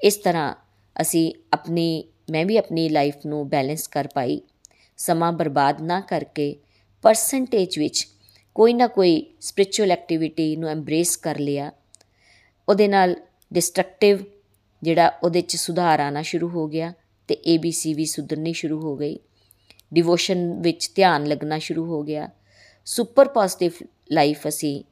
ਇਸ 0.00 0.16
ਤਰ੍ਹਾਂ 0.16 0.54
ਅਸੀਂ 1.00 1.34
ਆਪਣੀ, 1.52 2.04
ਮੈਂ 2.30 2.46
ਵੀ 2.46 2.56
ਆਪਣੀ 2.56 2.88
ਲਾਈਫ 2.88 3.14
ਨੂੰ 3.26 3.48
ਬੈਲੈਂਸ 3.48 3.88
ਕਰ 3.88 4.08
ਪਾਈ, 4.14 4.40
ਸਮਾਂ 4.96 5.32
ਬਰਬਾਦ 5.32 5.82
ਨਾ 5.82 6.00
ਕਰਕੇ 6.00 6.56
ਪਰਸੈਂਟੇਜ 7.02 7.78
ਵਿੱਚ 7.78 8.08
ਕੋਈ 8.54 8.72
ਨਾ 8.72 8.86
ਕੋਈ 8.86 9.26
ਸਪਿਰਚੁਅਲ 9.40 9.92
ਐਕਟੀਵਿਟੀ 9.92 10.56
ਨੂੰ 10.56 10.70
ਐਮਬ੍ਰੇਸ 10.70 11.16
ਕਰ 11.16 11.38
ਲਿਆ। 11.38 11.72
ਉਹਦੇ 12.68 12.88
ਨਾਲ 12.88 13.16
ਡਿਸਟਰਕਟਿਵ 13.52 14.18
ਜਿਹੜਾ 14.82 15.12
ਉਹਦੇ 15.22 15.40
'ਚ 15.40 15.56
ਸੁਧਾਰ 15.56 16.00
ਆਣਾ 16.00 16.22
ਸ਼ੁਰੂ 16.22 16.48
ਹੋ 16.48 16.66
ਗਿਆ। 16.68 16.92
ਤੇ 17.28 17.36
ABC 17.54 17.94
ਵੀ 17.94 18.04
ਸੁਧਰਨੀ 18.04 18.52
ਸ਼ੁਰੂ 18.52 18.80
ਹੋ 18.80 18.96
ਗਈ। 18.96 19.18
ਡਿਵੋਸ਼ਨ 19.94 20.60
ਵਿੱਚ 20.60 20.90
ਧਿਆਨ 20.94 21.26
ਲੱਗਣਾ 21.26 21.58
ਸ਼ੁਰੂ 21.58 21.84
ਹੋ 21.86 22.02
ਗਿਆ। 22.02 22.28
ਸੁਪਰ 22.86 23.28
ਪੋਜ਼ਿਟਿਵ 23.28 23.72
ਲਾਈਫ 24.12 24.48
ਅਸੀਂ 24.48 24.82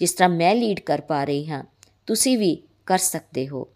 ਜਿਸ 0.00 0.12
ਤਰ੍ਹਾਂ 0.12 0.28
ਮੈਂ 0.28 0.54
ਲੀਡ 0.54 0.80
ਕਰ 0.80 1.00
ਪਾ 1.00 1.24
ਰਹੀ 1.24 1.46
ਹਾਂ, 1.46 1.64
ਤੁਸੀਂ 2.06 2.38
ਵੀ 2.38 2.62
ਕਰ 2.86 2.98
ਸਕਦੇ 2.98 3.48
ਹੋ। 3.48 3.68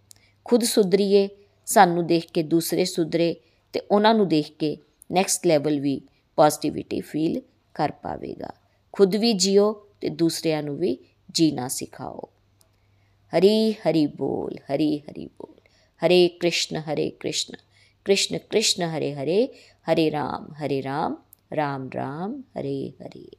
ਖੁਦ 0.44 0.64
ਸੁਧਰੀਏ, 0.64 1.28
ਸਾਨੂੰ 1.66 2.06
ਦੇਖ 2.06 2.30
ਕੇ 2.32 2.42
ਦੂਸਰੇ 2.42 2.84
ਸੁਧਰੇ 2.84 3.34
ਤੇ 3.72 3.80
ਉਹਨਾਂ 3.90 4.14
ਨੂੰ 4.14 4.28
ਦੇਖ 4.28 4.52
ਕੇ 4.58 4.76
ਨੈਕਸਟ 5.12 5.46
ਲੈਵਲ 5.46 5.80
ਵੀ 5.80 6.00
ਪੋਜ਼ਿਟਿਵਿਟੀ 6.36 7.00
ਫੀਲ 7.00 7.40
ਕਰ 7.74 7.92
ਪਾਵੇਗਾ। 7.92 8.50
ਖੁਦ 8.92 9.16
ਵੀ 9.16 9.32
ਜਿਓ 9.32 9.72
ਤੇ 10.00 10.08
ਦੂਸਰਿਆਂ 10.08 10.62
ਨੂੰ 10.62 10.76
ਵੀ 10.76 10.96
ਜੀਣਾ 11.30 11.68
ਸਿਖਾਓ। 11.68 12.28
ਹਰੀ 13.32 13.72
ਹਰੀ 13.72 14.06
ਬੋਲ, 14.06 14.54
ਹਰੀ 14.54 14.98
ਹਰੀ 14.98 15.26
ਬੋਲ। 15.26 15.60
ਹਰੇ 16.02 16.28
ਕ੍ਰਿਸ਼ਨ 16.28 16.76
ਹਰੇ 16.76 17.10
ਕ੍ਰਿਸ਼ਨ। 17.10 17.54
ਕ੍ਰਿਸ਼ਨ 18.04 18.38
ਕ੍ਰਿਸ਼ਨ 18.38 18.82
ਹਰੇ 18.82 19.14
ਹਰੇ 19.14 19.48
ਹਰੇ 19.92 20.10
ਰਾਮ 20.10 20.54
ਹਰੇ 20.54 20.82
ਰਾਮ 20.82 21.16
ਰਾਮ 21.56 21.88
ਰਾਮ, 21.94 22.40
ਹਰੇ 22.40 22.90
ਹਰੇ। 22.90 23.30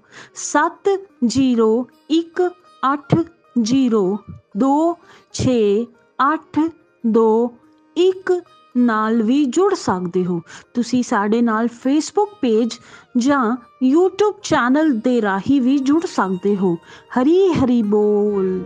ਜੀਰੋ, 3.63 4.19
ਦੋ, 4.57 4.99
ਛੇ, 5.33 5.87
ਅੱਠ, 6.35 6.61
ਦੋ, 7.07 7.53
ਇੱਕ 7.97 8.33
ਨਾਲ 8.77 9.23
ਵੀ 9.23 9.45
ਜੁੜ 9.45 9.75
ਸਕਦੇ 9.75 10.25
ਹੋ। 10.25 10.41
ਤੁਸੀਂ 10.75 11.03
ਸਾਡੇ 11.03 11.43
ਨਾਲ 11.43 11.69
ਫੇਸਬੁੱਕ 11.69 12.31
ਪੇਜ 12.41 12.79
ਜਾਂ 13.17 13.57
YouTube 13.87 14.41
ਚੈਨਲ 14.43 14.93
ਦੇ 14.93 15.23
ਰਾਹੀਂ 15.23 15.61
ਵੀ 15.61 15.79
ਜੁੜ 15.79 16.07
ਸਕਦੇ 16.07 16.57
ਹੋ। 16.57 16.77
ਹਰੀ 17.19 17.49
ਹਰੀ 17.49 17.83
ਬੋਲ। 17.83 18.65